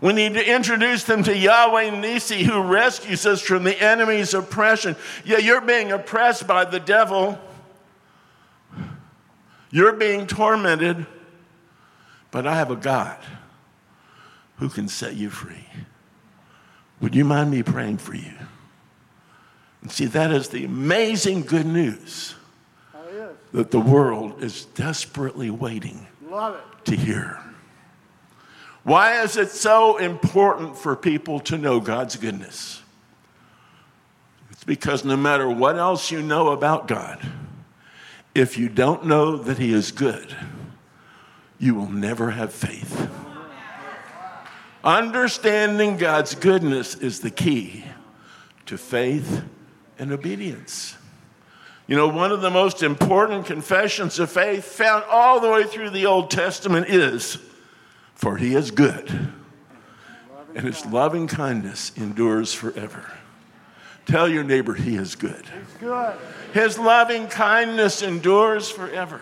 We 0.00 0.12
need 0.12 0.34
to 0.34 0.44
introduce 0.44 1.04
them 1.04 1.22
to 1.24 1.36
Yahweh 1.36 2.00
Nisi, 2.00 2.42
who 2.42 2.62
rescues 2.62 3.24
us 3.26 3.40
from 3.40 3.64
the 3.64 3.80
enemy's 3.80 4.34
oppression. 4.34 4.96
Yeah, 5.24 5.38
you're 5.38 5.60
being 5.60 5.92
oppressed 5.92 6.46
by 6.46 6.64
the 6.64 6.80
devil. 6.80 7.38
You're 9.70 9.92
being 9.92 10.26
tormented, 10.26 11.06
but 12.30 12.46
I 12.46 12.56
have 12.56 12.70
a 12.70 12.76
God 12.76 13.18
who 14.56 14.68
can 14.68 14.88
set 14.88 15.14
you 15.14 15.30
free. 15.30 15.66
Would 17.00 17.14
you 17.14 17.24
mind 17.24 17.50
me 17.50 17.62
praying 17.62 17.98
for 17.98 18.14
you? 18.14 18.32
And 19.82 19.90
see, 19.90 20.06
that 20.06 20.30
is 20.30 20.48
the 20.48 20.64
amazing 20.64 21.42
good 21.42 21.66
news 21.66 22.34
that 23.52 23.70
the 23.70 23.80
world 23.80 24.42
is 24.42 24.64
desperately 24.66 25.50
waiting 25.50 26.06
to 26.84 26.96
hear. 26.96 27.38
Why 28.84 29.22
is 29.22 29.36
it 29.36 29.50
so 29.50 29.98
important 29.98 30.76
for 30.76 30.96
people 30.96 31.40
to 31.40 31.58
know 31.58 31.78
God's 31.78 32.16
goodness? 32.16 32.82
It's 34.50 34.64
because 34.64 35.04
no 35.04 35.16
matter 35.16 35.48
what 35.48 35.76
else 35.76 36.10
you 36.10 36.22
know 36.22 36.50
about 36.50 36.88
God, 36.88 37.20
if 38.34 38.56
you 38.56 38.68
don't 38.68 39.04
know 39.06 39.36
that 39.36 39.58
He 39.58 39.72
is 39.72 39.92
good, 39.92 40.34
you 41.58 41.74
will 41.74 41.90
never 41.90 42.30
have 42.30 42.52
faith. 42.52 43.08
Understanding 44.82 45.96
God's 45.96 46.34
goodness 46.34 46.96
is 46.96 47.20
the 47.20 47.30
key 47.30 47.84
to 48.66 48.78
faith 48.78 49.44
and 50.02 50.10
obedience. 50.10 50.96
You 51.86 51.94
know, 51.94 52.08
one 52.08 52.32
of 52.32 52.40
the 52.40 52.50
most 52.50 52.82
important 52.82 53.46
confessions 53.46 54.18
of 54.18 54.32
faith 54.32 54.64
found 54.64 55.04
all 55.04 55.38
the 55.38 55.48
way 55.48 55.62
through 55.62 55.90
the 55.90 56.06
Old 56.06 56.28
Testament 56.28 56.88
is, 56.88 57.38
For 58.16 58.36
He 58.36 58.56
is 58.56 58.72
good, 58.72 59.08
and 60.56 60.66
His 60.66 60.84
loving 60.86 61.28
kindness 61.28 61.92
endures 61.96 62.52
forever. 62.52 63.12
Tell 64.04 64.28
your 64.28 64.42
neighbor, 64.42 64.74
He 64.74 64.96
is 64.96 65.14
good. 65.14 65.44
Good. 65.78 66.16
His 66.52 66.80
loving 66.80 67.28
kindness 67.28 68.02
endures 68.02 68.68
forever. 68.68 69.20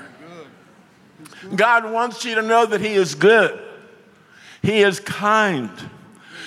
God 1.55 1.93
wants 1.93 2.25
you 2.25 2.37
to 2.37 2.43
know 2.43 2.65
that 2.65 2.81
He 2.81 2.95
is 2.95 3.15
good. 3.15 3.61
He 4.63 4.81
is 4.81 4.99
kind. 4.99 5.71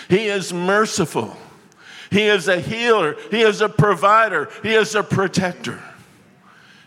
He 0.10 0.26
is 0.26 0.52
merciful. 0.52 1.38
He 2.14 2.28
is 2.28 2.48
a 2.48 2.60
healer. 2.60 3.18
He 3.32 3.42
is 3.42 3.60
a 3.60 3.68
provider. 3.68 4.48
He 4.62 4.76
is 4.76 4.94
a 4.94 5.02
protector. 5.02 5.82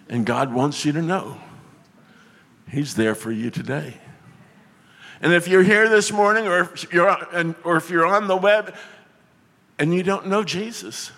And 0.08 0.24
God 0.24 0.54
wants 0.54 0.84
you 0.84 0.92
to 0.92 1.02
know 1.02 1.40
He's 2.70 2.94
there 2.94 3.16
for 3.16 3.32
you 3.32 3.50
today. 3.50 3.96
And 5.20 5.32
if 5.32 5.48
you're 5.48 5.64
here 5.64 5.88
this 5.88 6.12
morning 6.12 6.46
or 6.46 6.60
if 6.60 6.92
you're, 6.92 7.10
or 7.64 7.76
if 7.76 7.90
you're 7.90 8.06
on 8.06 8.28
the 8.28 8.36
web 8.36 8.76
and 9.80 9.92
you 9.92 10.04
don't 10.04 10.28
know 10.28 10.44
Jesus, 10.44 11.10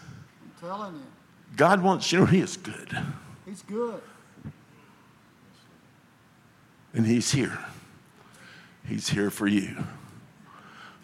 I'm 0.42 0.68
telling 0.68 0.94
you. 0.94 1.02
God 1.56 1.82
wants 1.82 2.10
you 2.10 2.20
to 2.20 2.24
know 2.24 2.30
He 2.30 2.40
is 2.40 2.56
good. 2.56 2.98
He's 3.44 3.60
good. 3.60 4.00
And 6.94 7.04
He's 7.04 7.32
here. 7.32 7.58
He's 8.86 9.10
here 9.10 9.30
for 9.30 9.46
you. 9.46 9.84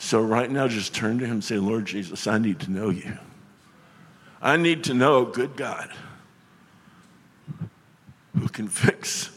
So, 0.05 0.21
right 0.21 0.51
now, 0.51 0.69
just 0.69 0.95
turn 0.95 1.19
to 1.21 1.25
Him 1.25 1.33
and 1.33 1.45
say, 1.45 1.57
Lord 1.57 1.87
Jesus, 1.87 2.27
I 2.27 2.37
need 2.37 2.61
to 2.61 2.71
know 2.71 2.91
you. 2.91 3.17
I 4.43 4.59
need 4.59 4.85
to 4.85 4.93
know 4.93 5.27
a 5.27 5.33
good 5.33 5.57
God 5.57 5.91
who 8.39 8.47
can 8.49 8.69
fix 8.69 9.31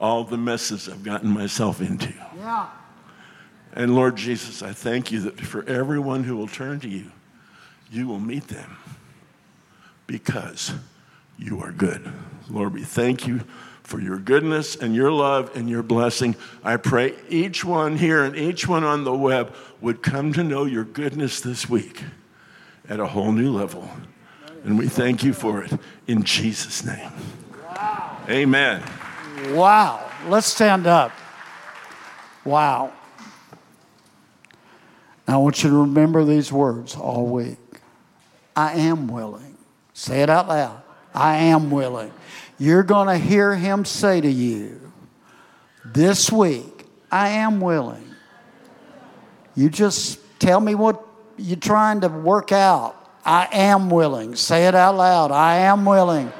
all 0.00 0.24
the 0.24 0.38
messes 0.38 0.88
I've 0.88 1.02
gotten 1.02 1.28
myself 1.28 1.82
into. 1.82 2.14
Yeah. 2.38 2.70
And 3.74 3.94
Lord 3.94 4.16
Jesus, 4.16 4.62
I 4.62 4.72
thank 4.72 5.12
you 5.12 5.20
that 5.20 5.38
for 5.38 5.62
everyone 5.68 6.24
who 6.24 6.34
will 6.34 6.48
turn 6.48 6.80
to 6.80 6.88
you, 6.88 7.12
you 7.90 8.08
will 8.08 8.20
meet 8.20 8.48
them 8.48 8.78
because 10.06 10.72
you 11.36 11.60
are 11.60 11.72
good. 11.72 12.10
Lord, 12.48 12.72
we 12.72 12.84
thank 12.84 13.26
you 13.26 13.42
for 13.92 14.00
your 14.00 14.16
goodness 14.16 14.74
and 14.74 14.94
your 14.94 15.12
love 15.12 15.54
and 15.54 15.68
your 15.68 15.82
blessing. 15.82 16.34
I 16.64 16.78
pray 16.78 17.14
each 17.28 17.62
one 17.62 17.98
here 17.98 18.24
and 18.24 18.34
each 18.34 18.66
one 18.66 18.84
on 18.84 19.04
the 19.04 19.12
web 19.12 19.54
would 19.82 20.02
come 20.02 20.32
to 20.32 20.42
know 20.42 20.64
your 20.64 20.84
goodness 20.84 21.42
this 21.42 21.68
week 21.68 22.02
at 22.88 23.00
a 23.00 23.06
whole 23.06 23.32
new 23.32 23.52
level. 23.52 23.90
And 24.64 24.78
we 24.78 24.88
thank 24.88 25.22
you 25.22 25.34
for 25.34 25.62
it 25.62 25.72
in 26.06 26.22
Jesus' 26.22 26.86
name. 26.86 27.10
Amen. 28.30 28.82
Wow. 29.50 30.10
Let's 30.26 30.46
stand 30.46 30.86
up. 30.86 31.12
Wow. 32.46 32.94
Now, 35.28 35.34
I 35.34 35.36
want 35.36 35.62
you 35.62 35.68
to 35.68 35.76
remember 35.76 36.24
these 36.24 36.50
words 36.50 36.96
all 36.96 37.26
week. 37.26 37.58
I 38.56 38.72
am 38.72 39.06
willing. 39.08 39.58
Say 39.92 40.22
it 40.22 40.30
out 40.30 40.48
loud. 40.48 40.80
I 41.14 41.36
am 41.36 41.70
willing. 41.70 42.10
You're 42.62 42.84
going 42.84 43.08
to 43.08 43.18
hear 43.18 43.56
him 43.56 43.84
say 43.84 44.20
to 44.20 44.30
you 44.30 44.92
this 45.84 46.30
week, 46.30 46.86
I 47.10 47.30
am 47.30 47.60
willing. 47.60 48.04
You 49.56 49.68
just 49.68 50.20
tell 50.38 50.60
me 50.60 50.76
what 50.76 51.04
you're 51.36 51.56
trying 51.56 52.02
to 52.02 52.08
work 52.08 52.52
out. 52.52 52.94
I 53.24 53.48
am 53.50 53.90
willing. 53.90 54.36
Say 54.36 54.68
it 54.68 54.76
out 54.76 54.94
loud. 54.94 55.32
I 55.32 55.56
am 55.56 55.84
willing. 55.84 56.32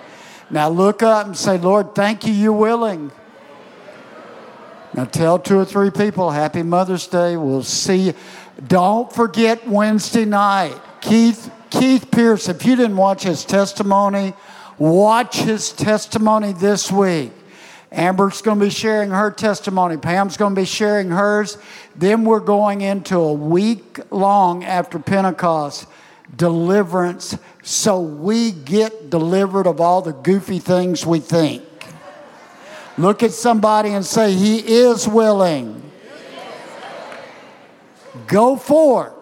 Now 0.48 0.68
look 0.68 1.02
up 1.02 1.26
and 1.26 1.36
say, 1.36 1.58
Lord, 1.58 1.92
thank 1.92 2.24
you, 2.24 2.32
you're 2.32 2.52
willing. 2.52 3.10
Now 4.94 5.06
tell 5.06 5.40
two 5.40 5.58
or 5.58 5.64
three 5.64 5.90
people, 5.90 6.30
Happy 6.30 6.62
Mother's 6.62 7.08
Day. 7.08 7.36
We'll 7.36 7.64
see 7.64 7.96
you. 7.96 8.14
Don't 8.64 9.12
forget 9.12 9.66
Wednesday 9.66 10.24
night. 10.24 10.80
Keith, 11.00 11.50
Keith 11.68 12.12
Pierce, 12.12 12.48
if 12.48 12.64
you 12.64 12.76
didn't 12.76 12.96
watch 12.96 13.24
his 13.24 13.44
testimony, 13.44 14.34
watch 14.82 15.36
his 15.36 15.70
testimony 15.72 16.52
this 16.52 16.90
week. 16.90 17.30
Amber's 17.92 18.42
going 18.42 18.58
to 18.58 18.64
be 18.64 18.70
sharing 18.70 19.10
her 19.10 19.30
testimony. 19.30 19.96
Pam's 19.96 20.36
going 20.36 20.54
to 20.54 20.60
be 20.60 20.66
sharing 20.66 21.10
hers. 21.10 21.56
Then 21.94 22.24
we're 22.24 22.40
going 22.40 22.80
into 22.80 23.16
a 23.16 23.32
week 23.32 24.00
long 24.10 24.64
after 24.64 24.98
Pentecost 24.98 25.86
deliverance 26.34 27.36
so 27.62 28.00
we 28.00 28.50
get 28.50 29.10
delivered 29.10 29.66
of 29.66 29.80
all 29.80 30.02
the 30.02 30.12
goofy 30.12 30.58
things 30.58 31.04
we 31.04 31.20
think. 31.20 31.62
Look 32.98 33.22
at 33.22 33.32
somebody 33.32 33.90
and 33.90 34.04
say, 34.04 34.32
He 34.32 34.58
is 34.58 35.06
willing. 35.06 35.90
Go 38.26 38.56
forth 38.56 39.12